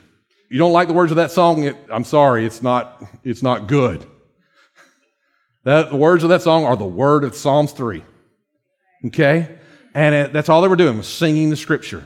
You 0.49 0.57
don't 0.57 0.73
like 0.73 0.87
the 0.87 0.93
words 0.93 1.11
of 1.11 1.17
that 1.17 1.31
song? 1.31 1.63
It, 1.63 1.77
I'm 1.89 2.03
sorry, 2.03 2.45
it's 2.45 2.61
not, 2.61 3.03
it's 3.23 3.43
not 3.43 3.67
good. 3.67 4.05
That, 5.63 5.91
the 5.91 5.97
words 5.97 6.23
of 6.23 6.29
that 6.29 6.41
song 6.41 6.65
are 6.65 6.75
the 6.75 6.85
word 6.85 7.23
of 7.23 7.35
Psalms 7.35 7.71
3. 7.71 8.03
Okay? 9.07 9.57
And 9.93 10.15
it, 10.15 10.33
that's 10.33 10.49
all 10.49 10.61
they 10.61 10.67
were 10.67 10.75
doing 10.75 10.97
was 10.97 11.07
singing 11.07 11.49
the 11.49 11.57
scripture. 11.57 12.05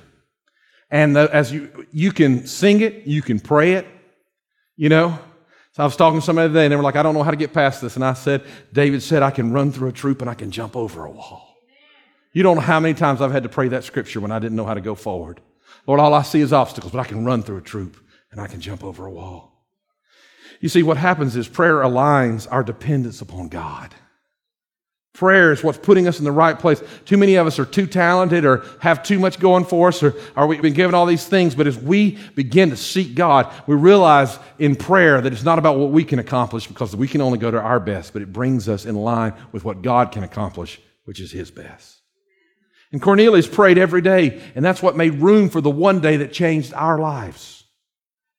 And 0.94 1.16
the, 1.16 1.28
as 1.34 1.52
you, 1.52 1.88
you 1.92 2.12
can 2.12 2.46
sing 2.46 2.82
it, 2.82 3.08
you 3.08 3.24
can 3.24 3.40
pray 3.40 3.74
it, 3.74 3.88
you 4.78 4.90
know. 4.90 5.18
So 5.72 5.82
I 5.82 5.86
was 5.88 5.96
talking 5.96 6.20
to 6.20 6.26
somebody 6.26 6.50
today 6.50 6.66
and 6.66 6.72
they 6.72 6.76
were 6.76 6.84
like, 6.84 6.96
I 6.96 7.02
don't 7.02 7.16
know 7.16 7.24
how 7.24 7.32
to 7.32 7.36
get 7.36 7.52
past 7.52 7.82
this. 7.82 7.96
And 7.96 8.06
I 8.06 8.14
said, 8.14 8.46
David 8.72 9.02
said, 9.02 9.24
I 9.24 9.32
can 9.32 9.52
run 9.52 9.72
through 9.72 9.90
a 9.90 9.92
troop 9.92 10.22
and 10.22 10.30
I 10.30 10.36
can 10.36 10.52
jump 10.52 10.76
over 10.76 11.04
a 11.04 11.10
wall. 11.10 11.58
You 12.32 12.44
don't 12.44 12.58
know 12.58 12.62
how 12.62 12.80
many 12.80 12.94
times 12.94 13.22
I've 13.22 13.32
had 13.32 13.42
to 13.42 13.50
pray 13.50 13.70
that 13.70 13.84
scripture 13.84 14.22
when 14.22 14.32
I 14.32 14.38
didn't 14.38 14.56
know 14.56 14.68
how 14.68 14.76
to 14.76 14.82
go 14.82 14.94
forward. 14.94 15.42
Lord, 15.88 16.00
all 16.00 16.14
I 16.14 16.22
see 16.22 16.42
is 16.42 16.54
obstacles, 16.54 16.92
but 16.92 17.00
I 17.00 17.06
can 17.06 17.26
run 17.26 17.42
through 17.42 17.58
a 17.58 17.62
troop 17.62 17.98
and 18.32 18.40
I 18.40 18.46
can 18.46 18.62
jump 18.62 18.84
over 18.84 19.08
a 19.08 19.12
wall. 19.12 19.66
You 20.62 20.70
see, 20.70 20.84
what 20.84 20.98
happens 20.98 21.36
is 21.36 21.48
prayer 21.48 21.78
aligns 21.78 22.48
our 22.52 22.64
dependence 22.64 23.20
upon 23.20 23.48
God. 23.48 23.96
Prayer 25.14 25.52
is 25.52 25.64
what's 25.64 25.78
putting 25.78 26.08
us 26.08 26.18
in 26.18 26.26
the 26.26 26.32
right 26.32 26.58
place. 26.58 26.82
Too 27.06 27.18
many 27.18 27.36
of 27.36 27.46
us 27.46 27.60
are 27.60 27.66
too 27.66 27.86
talented 27.86 28.46
or 28.46 28.66
have 28.80 29.04
too 29.04 29.20
much 29.20 29.40
going 29.40 29.64
for 29.64 29.90
us 29.90 30.02
or, 30.02 30.16
or 30.36 30.48
we've 30.48 30.62
been 30.62 30.74
given 30.74 30.96
all 30.96 31.06
these 31.06 31.28
things. 31.28 31.54
But 31.54 31.68
as 31.68 31.78
we 31.78 32.18
begin 32.34 32.72
to 32.72 32.78
seek 32.78 33.14
God, 33.14 33.54
we 33.68 33.76
realize 33.76 34.40
in 34.58 34.76
prayer 34.76 35.22
that 35.22 35.32
it's 35.32 35.44
not 35.44 35.60
about 35.60 35.78
what 35.78 35.92
we 35.92 36.04
can 36.04 36.18
accomplish 36.18 36.66
because 36.66 36.96
we 36.96 37.08
can 37.08 37.22
only 37.22 37.38
go 37.38 37.52
to 37.52 37.62
our 37.62 37.80
best, 37.80 38.12
but 38.12 38.24
it 38.24 38.34
brings 38.34 38.68
us 38.68 38.86
in 38.86 38.96
line 38.96 39.36
with 39.52 39.64
what 39.64 39.84
God 39.84 40.12
can 40.12 40.24
accomplish, 40.24 40.82
which 41.06 41.20
is 41.20 41.32
His 41.32 41.52
best. 41.52 42.02
And 42.92 43.00
Cornelius 43.00 43.48
prayed 43.48 43.78
every 43.78 44.02
day, 44.02 44.42
and 44.56 44.66
that's 44.66 44.82
what 44.82 44.98
made 44.98 45.16
room 45.16 45.48
for 45.50 45.62
the 45.62 45.70
one 45.70 46.00
day 46.00 46.18
that 46.18 46.34
changed 46.34 46.74
our 46.74 46.98
lives. 46.98 47.66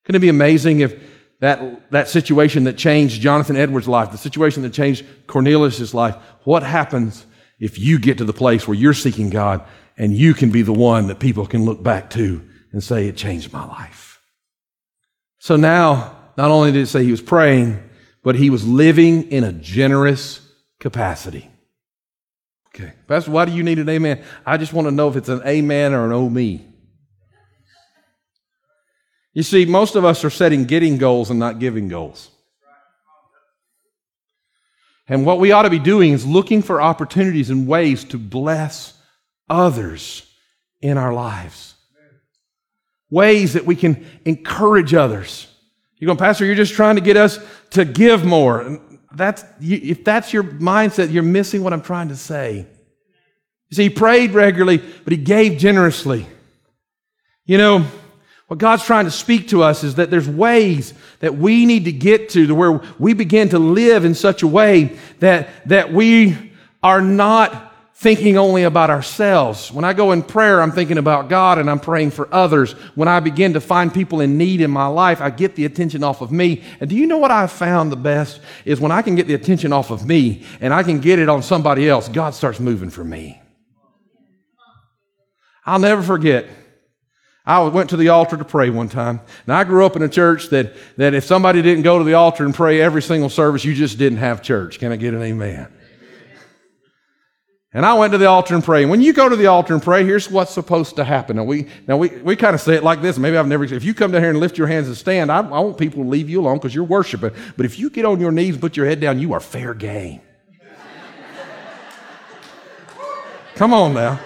Couldn't 0.04 0.18
it 0.18 0.22
be 0.22 0.28
amazing 0.28 0.80
if 0.80 1.13
that, 1.44 1.90
that 1.90 2.08
situation 2.08 2.64
that 2.64 2.78
changed 2.78 3.20
Jonathan 3.20 3.54
Edwards' 3.54 3.86
life, 3.86 4.10
the 4.10 4.16
situation 4.16 4.62
that 4.62 4.72
changed 4.72 5.04
Cornelius' 5.26 5.92
life, 5.92 6.16
what 6.44 6.62
happens 6.62 7.26
if 7.60 7.78
you 7.78 7.98
get 7.98 8.16
to 8.16 8.24
the 8.24 8.32
place 8.32 8.66
where 8.66 8.74
you're 8.74 8.94
seeking 8.94 9.28
God 9.28 9.62
and 9.98 10.16
you 10.16 10.32
can 10.32 10.50
be 10.50 10.62
the 10.62 10.72
one 10.72 11.08
that 11.08 11.18
people 11.18 11.46
can 11.46 11.66
look 11.66 11.82
back 11.82 12.08
to 12.10 12.40
and 12.72 12.82
say, 12.82 13.08
it 13.08 13.18
changed 13.18 13.52
my 13.52 13.62
life? 13.66 14.22
So 15.38 15.56
now, 15.56 16.16
not 16.38 16.50
only 16.50 16.72
did 16.72 16.80
it 16.80 16.86
say 16.86 17.04
he 17.04 17.10
was 17.10 17.20
praying, 17.20 17.90
but 18.22 18.36
he 18.36 18.48
was 18.48 18.66
living 18.66 19.30
in 19.30 19.44
a 19.44 19.52
generous 19.52 20.40
capacity. 20.80 21.50
Okay. 22.74 22.94
Pastor, 23.06 23.30
why 23.30 23.44
do 23.44 23.52
you 23.52 23.62
need 23.62 23.78
an 23.78 23.90
amen? 23.90 24.24
I 24.46 24.56
just 24.56 24.72
want 24.72 24.88
to 24.88 24.92
know 24.92 25.10
if 25.10 25.16
it's 25.16 25.28
an 25.28 25.42
amen 25.44 25.92
or 25.92 26.06
an 26.06 26.12
oh 26.12 26.30
me. 26.30 26.66
You 29.34 29.42
see, 29.42 29.64
most 29.66 29.96
of 29.96 30.04
us 30.04 30.24
are 30.24 30.30
setting 30.30 30.64
getting 30.64 30.96
goals 30.96 31.28
and 31.28 31.38
not 31.38 31.58
giving 31.58 31.88
goals. 31.88 32.30
And 35.06 35.26
what 35.26 35.38
we 35.38 35.52
ought 35.52 35.62
to 35.62 35.70
be 35.70 35.78
doing 35.78 36.12
is 36.12 36.24
looking 36.24 36.62
for 36.62 36.80
opportunities 36.80 37.50
and 37.50 37.66
ways 37.66 38.04
to 38.04 38.18
bless 38.18 38.96
others 39.50 40.26
in 40.80 40.96
our 40.96 41.12
lives. 41.12 41.74
Ways 43.10 43.52
that 43.52 43.66
we 43.66 43.76
can 43.76 44.06
encourage 44.24 44.94
others. 44.94 45.46
You're 45.98 46.06
going, 46.06 46.18
Pastor, 46.18 46.44
you're 46.44 46.54
just 46.54 46.72
trying 46.72 46.94
to 46.94 47.02
get 47.02 47.16
us 47.16 47.38
to 47.70 47.84
give 47.84 48.24
more. 48.24 48.80
That's, 49.14 49.44
if 49.60 50.04
that's 50.04 50.32
your 50.32 50.44
mindset, 50.44 51.12
you're 51.12 51.22
missing 51.22 51.62
what 51.62 51.72
I'm 51.72 51.82
trying 51.82 52.08
to 52.08 52.16
say. 52.16 52.66
You 53.68 53.74
see, 53.74 53.82
he 53.84 53.90
prayed 53.90 54.32
regularly, 54.32 54.78
but 54.78 55.12
he 55.12 55.16
gave 55.16 55.58
generously. 55.58 56.26
You 57.44 57.58
know, 57.58 57.86
what 58.46 58.58
God's 58.58 58.84
trying 58.84 59.06
to 59.06 59.10
speak 59.10 59.48
to 59.48 59.62
us 59.62 59.84
is 59.84 59.94
that 59.94 60.10
there's 60.10 60.28
ways 60.28 60.92
that 61.20 61.36
we 61.36 61.64
need 61.64 61.86
to 61.86 61.92
get 61.92 62.28
to, 62.30 62.46
to 62.46 62.54
where 62.54 62.82
we 62.98 63.14
begin 63.14 63.48
to 63.50 63.58
live 63.58 64.04
in 64.04 64.14
such 64.14 64.42
a 64.42 64.46
way 64.46 64.96
that, 65.20 65.48
that 65.66 65.92
we 65.92 66.52
are 66.82 67.00
not 67.00 67.72
thinking 67.94 68.36
only 68.36 68.64
about 68.64 68.90
ourselves. 68.90 69.72
When 69.72 69.84
I 69.84 69.94
go 69.94 70.12
in 70.12 70.22
prayer, 70.22 70.60
I'm 70.60 70.72
thinking 70.72 70.98
about 70.98 71.30
God 71.30 71.58
and 71.58 71.70
I'm 71.70 71.80
praying 71.80 72.10
for 72.10 72.28
others. 72.34 72.72
When 72.94 73.08
I 73.08 73.20
begin 73.20 73.54
to 73.54 73.62
find 73.62 73.94
people 73.94 74.20
in 74.20 74.36
need 74.36 74.60
in 74.60 74.70
my 74.70 74.88
life, 74.88 75.22
I 75.22 75.30
get 75.30 75.56
the 75.56 75.64
attention 75.64 76.04
off 76.04 76.20
of 76.20 76.30
me. 76.30 76.62
And 76.80 76.90
do 76.90 76.96
you 76.96 77.06
know 77.06 77.16
what 77.16 77.30
I've 77.30 77.52
found 77.52 77.90
the 77.90 77.96
best 77.96 78.42
is 78.66 78.78
when 78.78 78.92
I 78.92 79.00
can 79.00 79.14
get 79.14 79.26
the 79.26 79.32
attention 79.32 79.72
off 79.72 79.90
of 79.90 80.04
me 80.04 80.44
and 80.60 80.74
I 80.74 80.82
can 80.82 81.00
get 81.00 81.18
it 81.18 81.30
on 81.30 81.42
somebody 81.42 81.88
else, 81.88 82.08
God 82.10 82.34
starts 82.34 82.60
moving 82.60 82.90
for 82.90 83.04
me. 83.04 83.40
I'll 85.64 85.78
never 85.78 86.02
forget. 86.02 86.46
I 87.46 87.62
went 87.64 87.90
to 87.90 87.98
the 87.98 88.08
altar 88.08 88.38
to 88.38 88.44
pray 88.44 88.70
one 88.70 88.88
time. 88.88 89.20
Now, 89.46 89.58
I 89.58 89.64
grew 89.64 89.84
up 89.84 89.96
in 89.96 90.02
a 90.02 90.08
church 90.08 90.48
that, 90.48 90.74
that 90.96 91.12
if 91.12 91.24
somebody 91.24 91.60
didn't 91.60 91.82
go 91.82 91.98
to 91.98 92.04
the 92.04 92.14
altar 92.14 92.44
and 92.44 92.54
pray 92.54 92.80
every 92.80 93.02
single 93.02 93.28
service, 93.28 93.64
you 93.64 93.74
just 93.74 93.98
didn't 93.98 94.18
have 94.18 94.42
church. 94.42 94.78
Can 94.78 94.92
I 94.92 94.96
get 94.96 95.12
an 95.12 95.22
amen? 95.22 95.70
And 97.74 97.84
I 97.84 97.94
went 97.94 98.12
to 98.12 98.18
the 98.18 98.26
altar 98.26 98.54
and 98.54 98.62
prayed. 98.62 98.86
When 98.86 99.02
you 99.02 99.12
go 99.12 99.28
to 99.28 99.34
the 99.34 99.48
altar 99.48 99.74
and 99.74 99.82
pray, 99.82 100.04
here's 100.04 100.30
what's 100.30 100.52
supposed 100.52 100.94
to 100.96 101.04
happen. 101.04 101.36
Now 101.36 101.44
we, 101.44 101.66
now 101.88 101.96
we, 101.96 102.08
we 102.08 102.36
kind 102.36 102.54
of 102.54 102.60
say 102.60 102.76
it 102.76 102.84
like 102.84 103.02
this. 103.02 103.18
Maybe 103.18 103.36
I've 103.36 103.48
never, 103.48 103.64
if 103.64 103.82
you 103.82 103.94
come 103.94 104.12
down 104.12 104.22
here 104.22 104.30
and 104.30 104.38
lift 104.38 104.56
your 104.56 104.68
hands 104.68 104.86
and 104.86 104.96
stand, 104.96 105.30
I, 105.30 105.38
I 105.38 105.58
want 105.58 105.76
people 105.76 106.04
to 106.04 106.08
leave 106.08 106.30
you 106.30 106.40
alone 106.40 106.58
because 106.58 106.72
you're 106.72 106.84
worshiping. 106.84 107.32
But 107.56 107.66
if 107.66 107.78
you 107.78 107.90
get 107.90 108.04
on 108.04 108.20
your 108.20 108.30
knees 108.30 108.54
and 108.54 108.60
put 108.60 108.76
your 108.76 108.86
head 108.86 109.00
down, 109.00 109.18
you 109.18 109.32
are 109.32 109.40
fair 109.40 109.74
game. 109.74 110.20
come 113.56 113.74
on 113.74 113.92
now. 113.92 114.20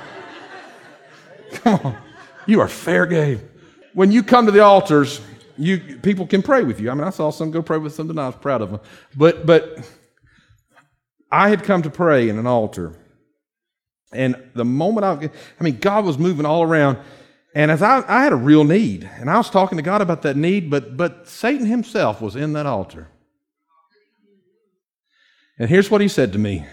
Come 1.55 1.81
on. 1.83 2.08
You 2.49 2.61
are 2.61 2.69
fair 2.69 3.07
game. 3.07 3.49
When 3.95 4.11
you 4.11 4.25
come 4.25 4.47
to 4.47 4.53
the 4.53 4.65
altars, 4.65 5.21
you, 5.57 5.79
people 6.03 6.27
can 6.27 6.43
pray 6.43 6.65
with 6.65 6.81
you. 6.81 6.91
I 6.91 6.95
mean, 6.95 7.05
I 7.05 7.11
saw 7.11 7.31
some 7.31 7.53
go 7.53 7.63
pray 7.63 7.79
with 7.79 7.95
some 7.95 8.09
tonight. 8.09 8.25
I 8.25 8.27
was 8.29 8.37
proud 8.37 8.63
of 8.63 8.71
them. 8.73 8.81
But, 9.17 9.47
but 9.47 9.89
I 11.31 11.49
had 11.49 11.63
come 11.63 11.83
to 11.83 11.91
pray 11.91 12.29
in 12.29 12.39
an 12.39 12.47
altar 12.49 12.97
and 14.13 14.43
the 14.55 14.65
moment 14.65 15.05
I, 15.05 15.31
I 15.61 15.65
mean, 15.65 15.79
God 15.79 16.05
was 16.05 16.19
moving 16.19 16.47
all 16.47 16.63
around. 16.63 16.99
And 17.55 17.71
as 17.71 17.83
I, 17.83 18.05
I 18.09 18.23
had 18.23 18.33
a 18.33 18.37
real 18.37 18.65
need, 18.65 19.09
and 19.19 19.29
I 19.31 19.37
was 19.37 19.51
talking 19.51 19.77
to 19.77 19.83
God 19.83 20.01
about 20.01 20.23
that 20.23 20.37
need, 20.37 20.71
but, 20.71 20.97
but 20.97 21.29
Satan 21.29 21.67
himself 21.67 22.21
was 22.21 22.37
in 22.37 22.53
that 22.55 22.67
altar. 22.67 23.09
And 25.59 25.69
here's 25.69 25.91
what 25.91 26.01
he 26.01 26.09
said 26.09 26.33
to 26.33 26.39
me 26.39 26.67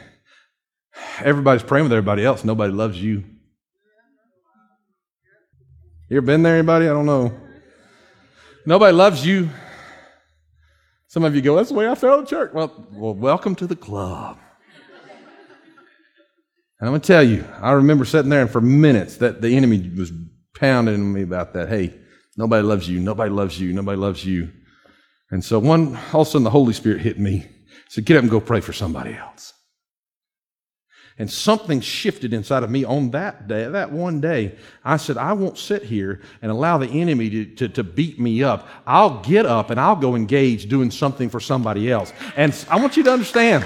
Everybody's 1.19 1.63
praying 1.63 1.83
with 1.83 1.91
everybody 1.91 2.23
else, 2.23 2.43
nobody 2.43 2.71
loves 2.71 3.01
you. 3.01 3.23
You 6.15 6.19
ever 6.19 6.27
been 6.27 6.43
there, 6.43 6.55
anybody? 6.55 6.85
I 6.85 6.93
don't 6.93 7.05
know. 7.05 7.37
Nobody 8.65 8.95
loves 8.95 9.25
you. 9.25 9.49
Some 11.09 11.25
of 11.25 11.35
you 11.35 11.41
go, 11.41 11.57
That's 11.57 11.67
the 11.67 11.75
way 11.75 11.89
I 11.89 11.95
felt 11.95 12.21
in 12.21 12.25
church. 12.25 12.53
Well, 12.53 12.87
well 12.93 13.13
welcome 13.13 13.53
to 13.55 13.67
the 13.67 13.75
club. 13.75 14.39
And 16.79 16.87
I'm 16.87 16.87
going 16.87 17.01
to 17.01 17.05
tell 17.05 17.21
you, 17.21 17.43
I 17.59 17.73
remember 17.73 18.05
sitting 18.05 18.29
there 18.29 18.39
and 18.39 18.49
for 18.49 18.61
minutes 18.61 19.17
that 19.17 19.41
the 19.41 19.57
enemy 19.57 19.91
was 19.93 20.13
pounding 20.57 21.11
me 21.11 21.21
about 21.21 21.51
that. 21.51 21.67
Hey, 21.67 21.93
nobody 22.37 22.63
loves 22.63 22.87
you. 22.87 23.01
Nobody 23.01 23.29
loves 23.29 23.59
you. 23.59 23.73
Nobody 23.73 23.97
loves 23.97 24.23
you. 24.23 24.53
And 25.31 25.43
so 25.43 25.59
one, 25.59 25.99
all 26.13 26.21
of 26.21 26.27
a 26.27 26.31
sudden 26.31 26.45
the 26.45 26.49
Holy 26.49 26.71
Spirit 26.71 27.01
hit 27.01 27.19
me. 27.19 27.45
Said, 27.89 28.05
get 28.05 28.15
up 28.15 28.21
and 28.21 28.31
go 28.31 28.39
pray 28.39 28.61
for 28.61 28.71
somebody 28.71 29.15
else. 29.15 29.51
And 31.17 31.31
something 31.31 31.79
shifted 31.79 32.33
inside 32.33 32.63
of 32.63 32.69
me 32.69 32.83
on 32.83 33.11
that 33.11 33.47
day, 33.47 33.69
that 33.69 33.91
one 33.91 34.19
day. 34.19 34.57
I 34.83 34.97
said, 34.97 35.17
I 35.17 35.31
won't 35.31 35.57
sit 35.57 35.83
here 35.83 36.19
and 36.41 36.51
allow 36.51 36.77
the 36.77 36.87
enemy 36.87 37.29
to, 37.29 37.45
to, 37.55 37.69
to, 37.69 37.83
beat 37.85 38.19
me 38.19 38.43
up. 38.43 38.67
I'll 38.85 39.21
get 39.21 39.45
up 39.45 39.69
and 39.69 39.79
I'll 39.79 39.95
go 39.95 40.15
engage 40.15 40.67
doing 40.67 40.91
something 40.91 41.29
for 41.29 41.39
somebody 41.39 41.89
else. 41.89 42.11
And 42.35 42.53
I 42.69 42.81
want 42.81 42.97
you 42.97 43.03
to 43.03 43.13
understand 43.13 43.63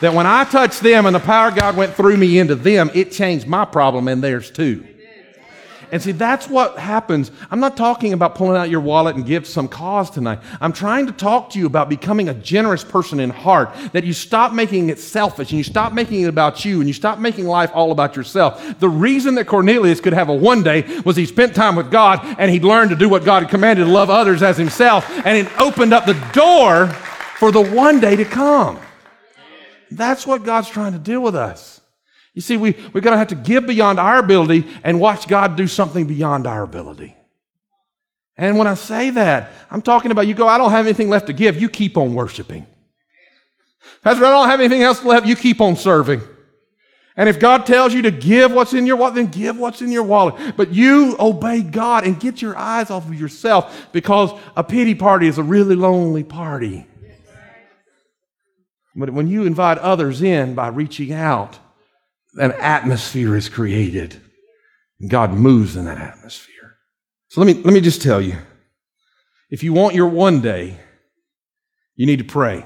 that 0.00 0.14
when 0.14 0.26
I 0.26 0.44
touched 0.44 0.82
them 0.82 1.06
and 1.06 1.16
the 1.16 1.20
power 1.20 1.48
of 1.48 1.56
God 1.56 1.76
went 1.76 1.94
through 1.94 2.16
me 2.16 2.38
into 2.38 2.54
them, 2.54 2.92
it 2.94 3.10
changed 3.10 3.48
my 3.48 3.64
problem 3.64 4.06
and 4.06 4.22
theirs 4.22 4.52
too. 4.52 4.86
And 5.92 6.00
see, 6.00 6.12
that's 6.12 6.48
what 6.48 6.78
happens. 6.78 7.30
I'm 7.50 7.60
not 7.60 7.76
talking 7.76 8.12
about 8.12 8.34
pulling 8.34 8.56
out 8.56 8.70
your 8.70 8.80
wallet 8.80 9.16
and 9.16 9.26
give 9.26 9.46
some 9.46 9.68
cause 9.68 10.10
tonight. 10.10 10.40
I'm 10.60 10.72
trying 10.72 11.06
to 11.06 11.12
talk 11.12 11.50
to 11.50 11.58
you 11.58 11.66
about 11.66 11.88
becoming 11.88 12.28
a 12.28 12.34
generous 12.34 12.84
person 12.84 13.20
in 13.20 13.30
heart, 13.30 13.70
that 13.92 14.04
you 14.04 14.12
stop 14.12 14.52
making 14.52 14.88
it 14.88 14.98
selfish 14.98 15.50
and 15.50 15.58
you 15.58 15.64
stop 15.64 15.92
making 15.92 16.22
it 16.22 16.28
about 16.28 16.64
you 16.64 16.80
and 16.80 16.88
you 16.88 16.94
stop 16.94 17.18
making 17.18 17.46
life 17.46 17.70
all 17.74 17.92
about 17.92 18.16
yourself. 18.16 18.78
The 18.78 18.88
reason 18.88 19.34
that 19.36 19.46
Cornelius 19.46 20.00
could 20.00 20.12
have 20.12 20.28
a 20.28 20.34
one 20.34 20.62
day 20.62 21.00
was 21.04 21.16
he 21.16 21.26
spent 21.26 21.54
time 21.54 21.76
with 21.76 21.90
God 21.90 22.20
and 22.38 22.50
he 22.50 22.60
learned 22.60 22.90
to 22.90 22.96
do 22.96 23.08
what 23.08 23.24
God 23.24 23.42
had 23.42 23.50
commanded 23.50 23.84
to 23.86 23.90
love 23.90 24.10
others 24.10 24.42
as 24.42 24.56
himself, 24.56 25.08
and 25.24 25.36
it 25.36 25.60
opened 25.60 25.92
up 25.92 26.06
the 26.06 26.14
door 26.32 26.88
for 27.38 27.50
the 27.50 27.62
one 27.62 28.00
day 28.00 28.16
to 28.16 28.24
come. 28.24 28.78
That's 29.90 30.26
what 30.26 30.44
God's 30.44 30.68
trying 30.68 30.92
to 30.92 30.98
do 30.98 31.20
with 31.20 31.34
us. 31.34 31.79
You 32.34 32.42
see, 32.42 32.56
we, 32.56 32.76
we're 32.92 33.00
going 33.00 33.12
to 33.12 33.18
have 33.18 33.28
to 33.28 33.34
give 33.34 33.66
beyond 33.66 33.98
our 33.98 34.18
ability 34.18 34.66
and 34.84 35.00
watch 35.00 35.26
God 35.26 35.56
do 35.56 35.66
something 35.66 36.06
beyond 36.06 36.46
our 36.46 36.62
ability. 36.62 37.16
And 38.36 38.56
when 38.56 38.66
I 38.66 38.74
say 38.74 39.10
that, 39.10 39.50
I'm 39.70 39.82
talking 39.82 40.10
about 40.10 40.26
you 40.26 40.34
go, 40.34 40.48
I 40.48 40.56
don't 40.56 40.70
have 40.70 40.86
anything 40.86 41.10
left 41.10 41.26
to 41.26 41.32
give. 41.32 41.60
You 41.60 41.68
keep 41.68 41.96
on 41.96 42.14
worshiping. 42.14 42.66
Pastor, 44.02 44.24
I 44.24 44.30
don't 44.30 44.48
have 44.48 44.60
anything 44.60 44.82
else 44.82 45.04
left. 45.04 45.26
You 45.26 45.36
keep 45.36 45.60
on 45.60 45.76
serving. 45.76 46.22
And 47.16 47.28
if 47.28 47.38
God 47.38 47.66
tells 47.66 47.92
you 47.92 48.02
to 48.02 48.10
give 48.10 48.52
what's 48.52 48.72
in 48.72 48.86
your 48.86 48.96
wallet, 48.96 49.16
then 49.16 49.26
give 49.26 49.58
what's 49.58 49.82
in 49.82 49.90
your 49.90 50.04
wallet. 50.04 50.56
But 50.56 50.72
you 50.72 51.16
obey 51.18 51.60
God 51.60 52.04
and 52.06 52.18
get 52.18 52.40
your 52.40 52.56
eyes 52.56 52.90
off 52.90 53.06
of 53.06 53.20
yourself 53.20 53.88
because 53.92 54.30
a 54.56 54.64
pity 54.64 54.94
party 54.94 55.26
is 55.26 55.36
a 55.36 55.42
really 55.42 55.74
lonely 55.74 56.24
party. 56.24 56.86
But 58.96 59.10
when 59.10 59.28
you 59.28 59.44
invite 59.44 59.78
others 59.78 60.22
in 60.22 60.54
by 60.54 60.68
reaching 60.68 61.12
out, 61.12 61.58
an 62.34 62.52
atmosphere 62.52 63.36
is 63.36 63.48
created. 63.48 64.20
And 65.00 65.10
God 65.10 65.32
moves 65.32 65.76
in 65.76 65.84
that 65.86 65.98
atmosphere. 65.98 66.76
So 67.28 67.40
let 67.40 67.46
me, 67.46 67.62
let 67.62 67.72
me 67.72 67.80
just 67.80 68.02
tell 68.02 68.20
you 68.20 68.36
if 69.50 69.62
you 69.62 69.72
want 69.72 69.94
your 69.94 70.08
one 70.08 70.40
day, 70.40 70.78
you 71.96 72.06
need 72.06 72.18
to 72.18 72.24
pray. 72.24 72.64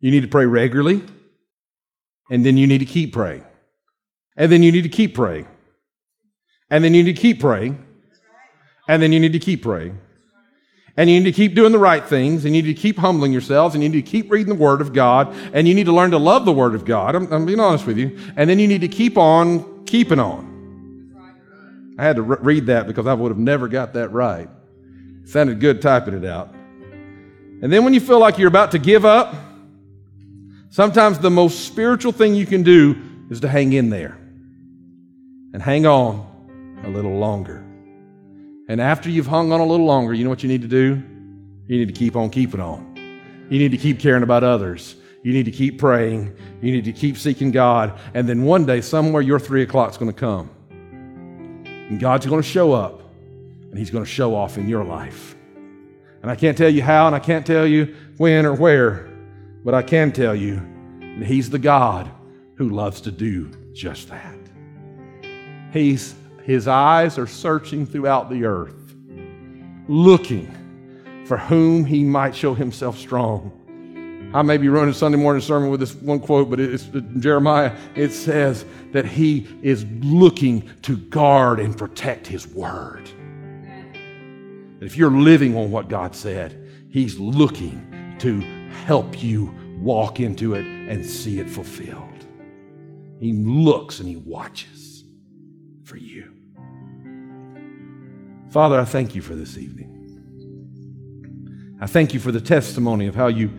You 0.00 0.10
need 0.10 0.20
to 0.20 0.28
pray 0.28 0.46
regularly, 0.46 1.02
and 2.30 2.46
then 2.46 2.56
you 2.56 2.68
need 2.68 2.78
to 2.78 2.84
keep 2.84 3.12
praying. 3.12 3.44
And 4.36 4.52
then 4.52 4.62
you 4.62 4.70
need 4.70 4.82
to 4.82 4.88
keep 4.88 5.14
praying. 5.14 5.48
And 6.70 6.84
then 6.84 6.94
you 6.94 7.02
need 7.02 7.16
to 7.16 7.20
keep 7.20 7.40
praying. 7.40 7.84
And 8.88 9.02
then 9.02 9.12
you 9.12 9.18
need 9.18 9.32
to 9.32 9.38
keep 9.40 9.62
praying. 9.62 9.98
And 10.98 11.08
you 11.08 11.20
need 11.20 11.26
to 11.26 11.32
keep 11.32 11.54
doing 11.54 11.70
the 11.70 11.78
right 11.78 12.04
things, 12.04 12.44
and 12.44 12.56
you 12.56 12.60
need 12.60 12.74
to 12.74 12.80
keep 12.82 12.98
humbling 12.98 13.30
yourselves, 13.30 13.76
and 13.76 13.84
you 13.84 13.88
need 13.88 14.04
to 14.04 14.10
keep 14.10 14.32
reading 14.32 14.52
the 14.52 14.60
Word 14.60 14.80
of 14.80 14.92
God, 14.92 15.32
and 15.52 15.68
you 15.68 15.72
need 15.72 15.86
to 15.86 15.92
learn 15.92 16.10
to 16.10 16.18
love 16.18 16.44
the 16.44 16.52
Word 16.52 16.74
of 16.74 16.84
God. 16.84 17.14
I'm, 17.14 17.32
I'm 17.32 17.46
being 17.46 17.60
honest 17.60 17.86
with 17.86 17.98
you. 17.98 18.18
And 18.36 18.50
then 18.50 18.58
you 18.58 18.66
need 18.66 18.80
to 18.80 18.88
keep 18.88 19.16
on 19.16 19.84
keeping 19.84 20.18
on. 20.18 21.14
I 21.96 22.02
had 22.02 22.16
to 22.16 22.22
re- 22.22 22.38
read 22.40 22.66
that 22.66 22.88
because 22.88 23.06
I 23.06 23.14
would 23.14 23.30
have 23.30 23.38
never 23.38 23.68
got 23.68 23.92
that 23.92 24.08
right. 24.08 24.48
Sounded 25.24 25.60
good 25.60 25.80
typing 25.80 26.14
it 26.14 26.24
out. 26.24 26.52
And 27.62 27.72
then 27.72 27.84
when 27.84 27.94
you 27.94 28.00
feel 28.00 28.18
like 28.18 28.36
you're 28.36 28.48
about 28.48 28.72
to 28.72 28.80
give 28.80 29.04
up, 29.04 29.36
sometimes 30.70 31.20
the 31.20 31.30
most 31.30 31.64
spiritual 31.64 32.10
thing 32.10 32.34
you 32.34 32.46
can 32.46 32.64
do 32.64 32.96
is 33.30 33.38
to 33.40 33.48
hang 33.48 33.72
in 33.72 33.88
there 33.88 34.18
and 35.52 35.62
hang 35.62 35.86
on 35.86 36.26
a 36.82 36.88
little 36.88 37.18
longer. 37.18 37.67
And 38.68 38.80
after 38.80 39.08
you've 39.08 39.26
hung 39.26 39.50
on 39.50 39.60
a 39.60 39.66
little 39.66 39.86
longer, 39.86 40.12
you 40.12 40.24
know 40.24 40.30
what 40.30 40.42
you 40.42 40.48
need 40.48 40.62
to 40.62 40.68
do? 40.68 41.02
You 41.66 41.78
need 41.78 41.88
to 41.88 41.94
keep 41.94 42.16
on 42.16 42.30
keeping 42.30 42.60
on. 42.60 42.94
You 43.50 43.58
need 43.58 43.70
to 43.70 43.78
keep 43.78 43.98
caring 43.98 44.22
about 44.22 44.44
others. 44.44 44.96
You 45.22 45.32
need 45.32 45.44
to 45.46 45.50
keep 45.50 45.78
praying. 45.78 46.36
You 46.60 46.72
need 46.72 46.84
to 46.84 46.92
keep 46.92 47.16
seeking 47.16 47.50
God. 47.50 47.98
And 48.14 48.28
then 48.28 48.44
one 48.44 48.66
day, 48.66 48.80
somewhere, 48.82 49.22
your 49.22 49.40
three 49.40 49.62
o'clock's 49.62 49.96
going 49.96 50.12
to 50.12 50.18
come. 50.18 50.50
And 51.64 51.98
God's 51.98 52.26
going 52.26 52.42
to 52.42 52.48
show 52.48 52.72
up, 52.72 53.02
and 53.70 53.78
He's 53.78 53.90
going 53.90 54.04
to 54.04 54.10
show 54.10 54.34
off 54.34 54.58
in 54.58 54.68
your 54.68 54.84
life. 54.84 55.34
And 56.22 56.30
I 56.30 56.36
can't 56.36 56.56
tell 56.58 56.68
you 56.68 56.82
how, 56.82 57.06
and 57.06 57.16
I 57.16 57.20
can't 57.20 57.46
tell 57.46 57.66
you 57.66 57.94
when 58.18 58.44
or 58.44 58.54
where, 58.54 59.08
but 59.64 59.72
I 59.72 59.82
can 59.82 60.12
tell 60.12 60.34
you 60.34 60.60
that 61.18 61.26
He's 61.26 61.48
the 61.48 61.58
God 61.58 62.10
who 62.56 62.68
loves 62.68 63.00
to 63.02 63.10
do 63.10 63.50
just 63.72 64.08
that. 64.08 64.36
He's 65.72 66.14
his 66.48 66.66
eyes 66.66 67.18
are 67.18 67.26
searching 67.26 67.84
throughout 67.84 68.30
the 68.30 68.46
earth, 68.46 68.96
looking 69.86 70.50
for 71.26 71.36
whom 71.36 71.84
he 71.84 72.02
might 72.02 72.34
show 72.34 72.54
himself 72.54 72.96
strong. 72.96 74.30
I 74.32 74.40
may 74.40 74.56
be 74.56 74.70
running 74.70 74.88
a 74.88 74.94
Sunday 74.94 75.18
morning 75.18 75.42
sermon 75.42 75.68
with 75.68 75.80
this 75.80 75.94
one 75.96 76.20
quote, 76.20 76.48
but 76.48 76.58
it's 76.58 76.88
Jeremiah. 77.18 77.76
It 77.94 78.12
says 78.12 78.64
that 78.92 79.04
he 79.04 79.46
is 79.60 79.84
looking 80.00 80.70
to 80.84 80.96
guard 80.96 81.60
and 81.60 81.76
protect 81.76 82.26
his 82.26 82.46
word. 82.46 83.10
That 84.78 84.86
if 84.86 84.96
you're 84.96 85.10
living 85.10 85.54
on 85.54 85.70
what 85.70 85.88
God 85.88 86.16
said, 86.16 86.66
he's 86.88 87.18
looking 87.18 88.16
to 88.20 88.40
help 88.86 89.22
you 89.22 89.54
walk 89.82 90.18
into 90.18 90.54
it 90.54 90.64
and 90.64 91.04
see 91.04 91.40
it 91.40 91.50
fulfilled. 91.50 92.26
He 93.20 93.34
looks 93.34 94.00
and 94.00 94.08
he 94.08 94.16
watches 94.16 95.04
for 95.84 95.98
you. 95.98 96.36
Father, 98.50 98.78
I 98.78 98.84
thank 98.84 99.14
you 99.14 99.22
for 99.22 99.34
this 99.34 99.56
evening. 99.58 99.94
I 101.80 101.86
thank 101.86 102.14
you 102.14 102.20
for 102.20 102.32
the 102.32 102.40
testimony 102.40 103.06
of 103.06 103.14
how 103.14 103.28
you 103.28 103.50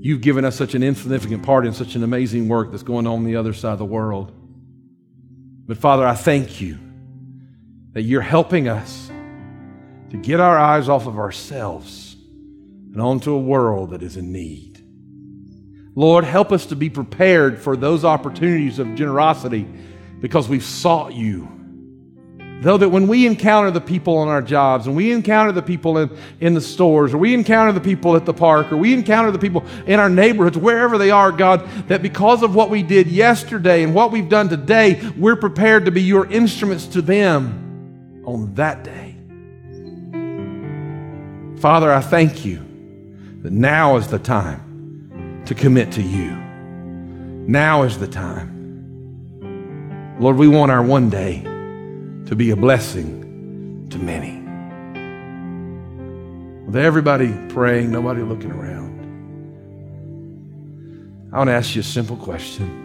You've 0.00 0.20
given 0.20 0.44
us 0.44 0.54
such 0.54 0.74
an 0.74 0.82
insignificant 0.84 1.42
part 1.42 1.66
in 1.66 1.72
such 1.72 1.96
an 1.96 2.04
amazing 2.04 2.48
work 2.48 2.70
that's 2.70 2.84
going 2.84 3.06
on 3.06 3.24
the 3.24 3.34
other 3.34 3.52
side 3.52 3.72
of 3.72 3.78
the 3.78 3.84
world. 3.84 4.32
But 5.66 5.78
Father, 5.78 6.06
I 6.06 6.14
thank 6.14 6.60
you 6.60 6.78
that 7.94 8.02
you're 8.02 8.20
helping 8.20 8.68
us 8.68 9.10
to 10.10 10.16
get 10.16 10.38
our 10.38 10.56
eyes 10.56 10.88
off 10.88 11.06
of 11.06 11.18
ourselves 11.18 12.14
and 12.14 13.02
onto 13.02 13.32
a 13.32 13.38
world 13.38 13.90
that 13.90 14.02
is 14.04 14.16
in 14.16 14.30
need. 14.30 14.80
Lord, 15.96 16.22
help 16.22 16.52
us 16.52 16.66
to 16.66 16.76
be 16.76 16.88
prepared 16.88 17.58
for 17.60 17.76
those 17.76 18.04
opportunities 18.04 18.78
of 18.78 18.94
generosity 18.94 19.66
because 20.20 20.48
we've 20.48 20.64
sought 20.64 21.12
you 21.12 21.48
Though 22.60 22.76
that 22.76 22.88
when 22.88 23.06
we 23.06 23.24
encounter 23.24 23.70
the 23.70 23.80
people 23.80 24.16
on 24.16 24.26
our 24.26 24.42
jobs 24.42 24.88
and 24.88 24.96
we 24.96 25.12
encounter 25.12 25.52
the 25.52 25.62
people 25.62 25.98
in, 25.98 26.10
in 26.40 26.54
the 26.54 26.60
stores 26.60 27.14
or 27.14 27.18
we 27.18 27.32
encounter 27.32 27.72
the 27.72 27.80
people 27.80 28.16
at 28.16 28.24
the 28.24 28.34
park 28.34 28.72
or 28.72 28.76
we 28.76 28.92
encounter 28.92 29.30
the 29.30 29.38
people 29.38 29.64
in 29.86 30.00
our 30.00 30.10
neighborhoods, 30.10 30.58
wherever 30.58 30.98
they 30.98 31.12
are, 31.12 31.30
God, 31.30 31.68
that 31.86 32.02
because 32.02 32.42
of 32.42 32.56
what 32.56 32.68
we 32.68 32.82
did 32.82 33.06
yesterday 33.06 33.84
and 33.84 33.94
what 33.94 34.10
we've 34.10 34.28
done 34.28 34.48
today, 34.48 35.00
we're 35.16 35.36
prepared 35.36 35.84
to 35.84 35.92
be 35.92 36.02
your 36.02 36.26
instruments 36.26 36.86
to 36.88 37.00
them 37.00 38.22
on 38.26 38.52
that 38.54 38.82
day. 38.82 39.14
Father, 41.60 41.92
I 41.92 42.00
thank 42.00 42.44
you 42.44 42.58
that 43.42 43.52
now 43.52 43.96
is 43.96 44.08
the 44.08 44.18
time 44.18 45.42
to 45.46 45.54
commit 45.54 45.92
to 45.92 46.02
you. 46.02 46.30
Now 47.46 47.84
is 47.84 47.98
the 47.98 48.08
time. 48.08 48.56
Lord, 50.18 50.36
we 50.36 50.48
want 50.48 50.72
our 50.72 50.82
one 50.82 51.08
day 51.08 51.44
to 52.28 52.36
be 52.36 52.50
a 52.50 52.56
blessing 52.56 53.88
to 53.88 53.98
many. 53.98 54.36
With 56.66 56.76
everybody 56.76 57.34
praying, 57.48 57.90
nobody 57.90 58.20
looking 58.20 58.50
around, 58.50 58.98
I 61.32 61.38
want 61.38 61.48
to 61.48 61.54
ask 61.54 61.74
you 61.74 61.80
a 61.80 61.84
simple 61.84 62.16
question. 62.16 62.84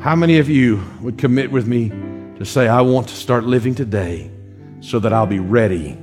How 0.00 0.16
many 0.16 0.38
of 0.38 0.48
you 0.48 0.82
would 1.00 1.16
commit 1.16 1.52
with 1.52 1.68
me 1.68 1.90
to 2.38 2.44
say, 2.44 2.66
I 2.66 2.80
want 2.80 3.08
to 3.10 3.14
start 3.14 3.44
living 3.44 3.76
today 3.76 4.28
so 4.80 4.98
that 4.98 5.12
I'll 5.12 5.24
be 5.24 5.38
ready 5.38 5.96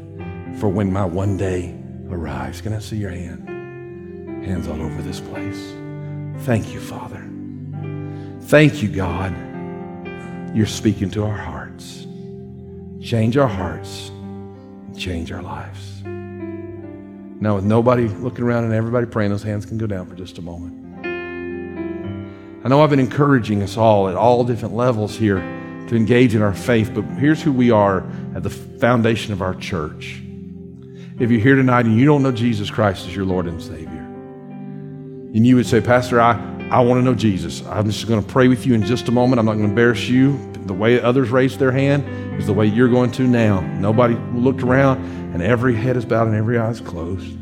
for 0.57 0.69
when 0.69 0.89
my 0.89 1.03
one 1.03 1.35
day 1.35 1.77
arrives? 2.09 2.61
Can 2.61 2.71
I 2.71 2.79
see 2.79 2.95
your 2.95 3.11
hand? 3.11 4.45
Hands 4.45 4.65
all 4.69 4.81
over 4.81 5.01
this 5.01 5.19
place. 5.19 5.73
Thank 6.45 6.73
you, 6.73 6.79
Father. 6.79 7.29
Thank 8.39 8.81
you, 8.81 8.87
God 8.87 9.48
you're 10.53 10.65
speaking 10.65 11.09
to 11.11 11.23
our 11.25 11.37
hearts. 11.37 12.05
Change 13.01 13.37
our 13.37 13.47
hearts, 13.47 14.11
change 14.97 15.31
our 15.31 15.41
lives. 15.41 16.03
Now, 16.03 17.55
with 17.55 17.63
nobody 17.63 18.07
looking 18.07 18.43
around 18.43 18.65
and 18.65 18.73
everybody 18.73 19.05
praying, 19.05 19.31
those 19.31 19.43
hands 19.43 19.65
can 19.65 19.77
go 19.77 19.87
down 19.87 20.05
for 20.07 20.15
just 20.15 20.37
a 20.37 20.41
moment. 20.41 20.75
I 22.65 22.67
know 22.67 22.83
I've 22.83 22.89
been 22.89 22.99
encouraging 22.99 23.63
us 23.63 23.77
all 23.77 24.09
at 24.09 24.15
all 24.15 24.43
different 24.43 24.75
levels 24.75 25.15
here 25.15 25.37
to 25.87 25.95
engage 25.95 26.35
in 26.35 26.41
our 26.41 26.53
faith, 26.53 26.91
but 26.93 27.03
here's 27.03 27.41
who 27.41 27.53
we 27.53 27.71
are 27.71 28.05
at 28.35 28.43
the 28.43 28.49
foundation 28.49 29.31
of 29.31 29.41
our 29.41 29.55
church. 29.55 30.21
If 31.19 31.31
you're 31.31 31.39
here 31.39 31.55
tonight 31.55 31.85
and 31.85 31.97
you 31.97 32.05
don't 32.05 32.21
know 32.21 32.33
Jesus 32.33 32.69
Christ 32.69 33.07
as 33.07 33.15
your 33.15 33.25
Lord 33.25 33.47
and 33.47 33.61
Savior, 33.61 33.87
and 33.87 35.47
you 35.47 35.55
would 35.55 35.67
say, 35.67 35.79
Pastor, 35.79 36.19
I, 36.19 36.33
I 36.71 36.81
want 36.81 36.99
to 36.99 37.03
know 37.03 37.15
Jesus. 37.15 37.65
I'm 37.65 37.85
just 37.85 38.07
going 38.07 38.23
to 38.23 38.31
pray 38.31 38.47
with 38.47 38.65
you 38.65 38.75
in 38.75 38.83
just 38.83 39.07
a 39.07 39.11
moment. 39.11 39.39
I'm 39.39 39.45
not 39.45 39.53
going 39.53 39.65
to 39.65 39.69
embarrass 39.69 40.07
you. 40.07 40.37
The 40.65 40.73
way 40.73 41.01
others 41.01 41.29
raised 41.31 41.57
their 41.57 41.71
hand 41.71 42.03
is 42.39 42.45
the 42.45 42.53
way 42.53 42.67
you're 42.67 42.89
going 42.89 43.11
to 43.13 43.23
now. 43.23 43.61
Nobody 43.61 44.15
looked 44.33 44.61
around, 44.61 44.99
and 45.33 45.41
every 45.41 45.73
head 45.73 45.97
is 45.97 46.05
bowed 46.05 46.27
and 46.27 46.35
every 46.35 46.59
eye 46.59 46.69
is 46.69 46.79
closed. 46.79 47.35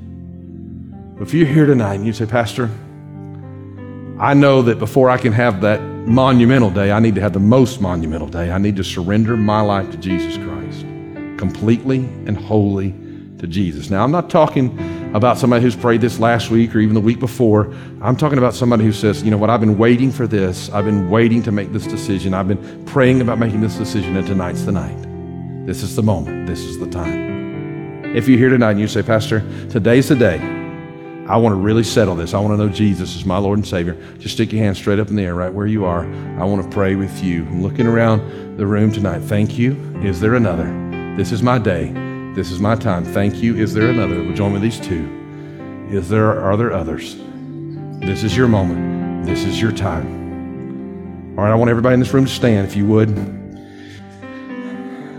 But 1.17 1.23
if 1.23 1.33
you're 1.33 1.47
here 1.47 1.65
tonight 1.65 1.95
and 1.95 2.05
you 2.05 2.13
say, 2.13 2.25
Pastor, 2.25 2.69
I 4.19 4.33
know 4.33 4.61
that 4.61 4.79
before 4.79 5.09
I 5.09 5.17
can 5.17 5.33
have 5.33 5.61
that 5.61 5.81
monumental 5.81 6.69
day, 6.69 6.91
I 6.91 6.99
need 6.99 7.15
to 7.15 7.21
have 7.21 7.33
the 7.33 7.39
most 7.39 7.81
monumental 7.81 8.27
day. 8.27 8.49
I 8.49 8.57
need 8.57 8.77
to 8.77 8.83
surrender 8.83 9.35
my 9.35 9.59
life 9.61 9.91
to 9.91 9.97
Jesus 9.97 10.37
Christ 10.37 10.81
completely 11.37 11.97
and 12.25 12.37
wholly 12.37 12.91
to 13.39 13.47
Jesus. 13.47 13.89
Now, 13.89 14.03
I'm 14.03 14.11
not 14.11 14.29
talking 14.29 14.77
about 15.13 15.37
somebody 15.37 15.63
who's 15.63 15.75
prayed 15.75 16.01
this 16.01 16.19
last 16.19 16.49
week 16.49 16.75
or 16.75 16.79
even 16.79 16.93
the 16.93 17.01
week 17.01 17.19
before. 17.19 17.73
I'm 18.01 18.15
talking 18.15 18.37
about 18.37 18.53
somebody 18.53 18.83
who 18.83 18.91
says, 18.91 19.23
you 19.23 19.31
know 19.31 19.37
what, 19.37 19.49
I've 19.49 19.59
been 19.59 19.77
waiting 19.77 20.11
for 20.11 20.27
this. 20.27 20.69
I've 20.71 20.85
been 20.85 21.09
waiting 21.09 21.41
to 21.43 21.51
make 21.51 21.71
this 21.71 21.87
decision. 21.87 22.33
I've 22.33 22.47
been 22.47 22.85
praying 22.85 23.21
about 23.21 23.39
making 23.39 23.61
this 23.61 23.75
decision, 23.75 24.15
and 24.17 24.27
tonight's 24.27 24.63
the 24.63 24.71
night. 24.71 24.97
This 25.65 25.83
is 25.83 25.95
the 25.95 26.03
moment. 26.03 26.47
This 26.47 26.59
is 26.59 26.79
the 26.79 26.89
time. 26.89 28.15
If 28.15 28.27
you're 28.27 28.37
here 28.37 28.49
tonight 28.49 28.71
and 28.71 28.79
you 28.79 28.87
say, 28.87 29.03
Pastor, 29.03 29.41
today's 29.69 30.09
the 30.09 30.15
day. 30.15 30.39
I 31.27 31.35
want 31.35 31.51
to 31.53 31.57
really 31.57 31.83
settle 31.83 32.15
this. 32.15 32.33
I 32.33 32.39
want 32.39 32.57
to 32.57 32.65
know 32.65 32.71
Jesus 32.71 33.17
is 33.17 33.25
my 33.25 33.37
Lord 33.37 33.59
and 33.59 33.67
Savior. 33.67 33.97
Just 34.17 34.35
stick 34.35 34.53
your 34.53 34.63
hand 34.63 34.77
straight 34.77 34.97
up 34.97 35.09
in 35.09 35.17
the 35.17 35.23
air 35.23 35.35
right 35.35 35.53
where 35.53 35.67
you 35.67 35.83
are. 35.83 36.05
I 36.39 36.45
want 36.45 36.63
to 36.63 36.69
pray 36.69 36.95
with 36.95 37.21
you. 37.21 37.43
I'm 37.43 37.61
looking 37.61 37.85
around 37.85 38.57
the 38.57 38.65
room 38.65 38.93
tonight. 38.93 39.19
Thank 39.23 39.57
you. 39.57 39.73
Is 40.01 40.21
there 40.21 40.35
another? 40.35 40.65
This 41.17 41.33
is 41.33 41.43
my 41.43 41.59
day. 41.59 42.06
This 42.37 42.51
is 42.51 42.59
my 42.59 42.75
time. 42.75 43.03
Thank 43.03 43.41
you. 43.41 43.55
Is 43.55 43.73
there 43.73 43.89
another? 43.89 44.21
Will 44.21 44.35
join 44.35 44.53
with 44.53 44.61
these 44.61 44.79
two? 44.79 45.09
Is 45.89 46.07
there 46.07 46.39
are 46.39 46.55
there 46.55 46.71
others? 46.71 47.15
This 47.99 48.23
is 48.23 48.37
your 48.37 48.47
moment. 48.47 49.25
This 49.25 49.43
is 49.43 49.59
your 49.59 49.71
time. 49.71 51.33
All 51.35 51.43
right, 51.43 51.51
I 51.51 51.55
want 51.55 51.71
everybody 51.71 51.95
in 51.95 51.99
this 51.99 52.13
room 52.13 52.25
to 52.25 52.31
stand, 52.31 52.67
if 52.67 52.75
you 52.75 52.85
would. 52.85 53.07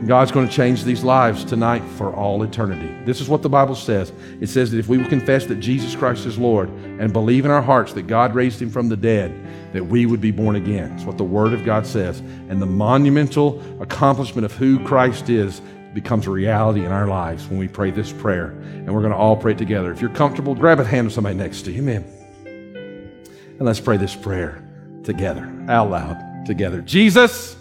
God's 0.06 0.30
going 0.30 0.46
to 0.46 0.54
change 0.54 0.84
these 0.84 1.02
lives 1.02 1.44
tonight 1.44 1.82
for 1.96 2.14
all 2.14 2.44
eternity. 2.44 2.94
This 3.04 3.20
is 3.20 3.28
what 3.28 3.42
the 3.42 3.48
Bible 3.48 3.74
says. 3.74 4.12
It 4.40 4.46
says 4.46 4.70
that 4.70 4.78
if 4.78 4.86
we 4.86 4.96
will 4.96 5.08
confess 5.08 5.44
that 5.46 5.56
Jesus 5.56 5.96
Christ 5.96 6.24
is 6.24 6.38
Lord 6.38 6.68
and 6.68 7.12
believe 7.12 7.44
in 7.44 7.50
our 7.50 7.62
hearts 7.62 7.94
that 7.94 8.06
God 8.06 8.32
raised 8.32 8.62
him 8.62 8.70
from 8.70 8.88
the 8.88 8.96
dead, 8.96 9.34
that 9.72 9.84
we 9.84 10.06
would 10.06 10.20
be 10.20 10.30
born 10.30 10.54
again. 10.54 10.92
It's 10.92 11.02
what 11.02 11.18
the 11.18 11.24
Word 11.24 11.52
of 11.52 11.64
God 11.64 11.84
says. 11.84 12.20
And 12.48 12.62
the 12.62 12.66
monumental 12.66 13.60
accomplishment 13.82 14.44
of 14.44 14.52
who 14.52 14.78
Christ 14.86 15.28
is 15.30 15.60
becomes 15.94 16.26
a 16.26 16.30
reality 16.30 16.84
in 16.84 16.92
our 16.92 17.06
lives 17.06 17.46
when 17.48 17.58
we 17.58 17.68
pray 17.68 17.90
this 17.90 18.12
prayer. 18.12 18.50
And 18.50 18.94
we're 18.94 19.00
going 19.00 19.12
to 19.12 19.18
all 19.18 19.36
pray 19.36 19.54
together. 19.54 19.90
If 19.92 20.00
you're 20.00 20.10
comfortable, 20.10 20.54
grab 20.54 20.80
a 20.80 20.84
hand 20.84 21.06
of 21.06 21.12
somebody 21.12 21.36
next 21.36 21.62
to 21.62 21.72
you. 21.72 21.78
Amen. 21.78 22.04
And 22.44 23.60
let's 23.60 23.80
pray 23.80 23.96
this 23.96 24.14
prayer 24.14 24.62
together, 25.02 25.50
out 25.68 25.90
loud, 25.90 26.46
together. 26.46 26.80
Jesus, 26.80 27.56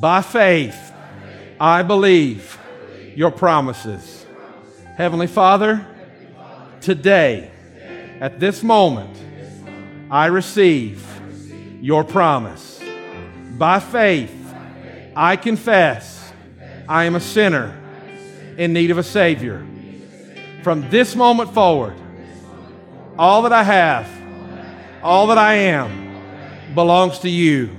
by 0.00 0.22
faith, 0.22 0.92
I 1.60 1.82
believe 1.82 2.58
your 3.14 3.30
promises. 3.30 4.26
Heavenly 4.96 5.26
Father, 5.26 5.86
today, 6.80 7.50
at 8.20 8.40
this 8.40 8.62
moment, 8.62 9.16
I 10.10 10.26
receive 10.26 11.04
your 11.80 12.02
promise. 12.02 12.82
By 13.58 13.80
faith, 13.80 14.34
I 15.14 15.36
confess 15.36 16.15
I 16.88 17.04
am 17.04 17.16
a 17.16 17.20
sinner 17.20 17.76
in 18.56 18.72
need 18.72 18.90
of 18.90 18.98
a 18.98 19.02
Savior. 19.02 19.66
From 20.62 20.88
this 20.90 21.14
moment 21.16 21.52
forward, 21.52 21.94
all 23.18 23.42
that 23.42 23.52
I 23.52 23.62
have, 23.62 24.08
all 25.02 25.28
that 25.28 25.38
I 25.38 25.54
am, 25.54 26.74
belongs 26.74 27.20
to 27.20 27.30
you. 27.30 27.70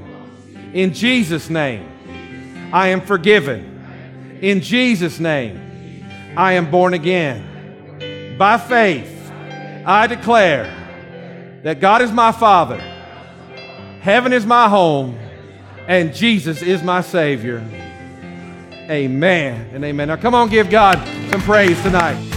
In 0.74 0.94
Jesus' 0.94 1.50
name, 1.50 2.70
I 2.74 2.90
am 2.90 3.02
forgiven. 3.02 4.40
In 4.42 4.62
Jesus' 4.62 5.20
name, 5.20 6.06
I 6.36 6.54
am 6.54 6.70
born 6.70 6.94
again. 6.94 8.36
By 8.38 8.58
faith, 8.58 9.32
I 9.86 10.08
declare 10.08 11.60
that 11.64 11.80
God 11.80 12.02
is 12.02 12.12
my 12.12 12.32
Father, 12.32 12.78
heaven 14.02 14.34
is 14.34 14.46
my 14.46 14.70
home, 14.70 15.18
and 15.88 16.14
Jesus 16.14 16.62
is 16.62 16.84
my 16.84 17.02
Savior. 17.02 17.64
Amen 18.90 19.70
and 19.74 19.84
amen. 19.84 20.08
Now, 20.08 20.16
come 20.16 20.34
on, 20.34 20.50
give 20.50 20.70
God 20.70 20.98
some 21.30 21.42
praise 21.42 21.82
tonight. 21.84 22.37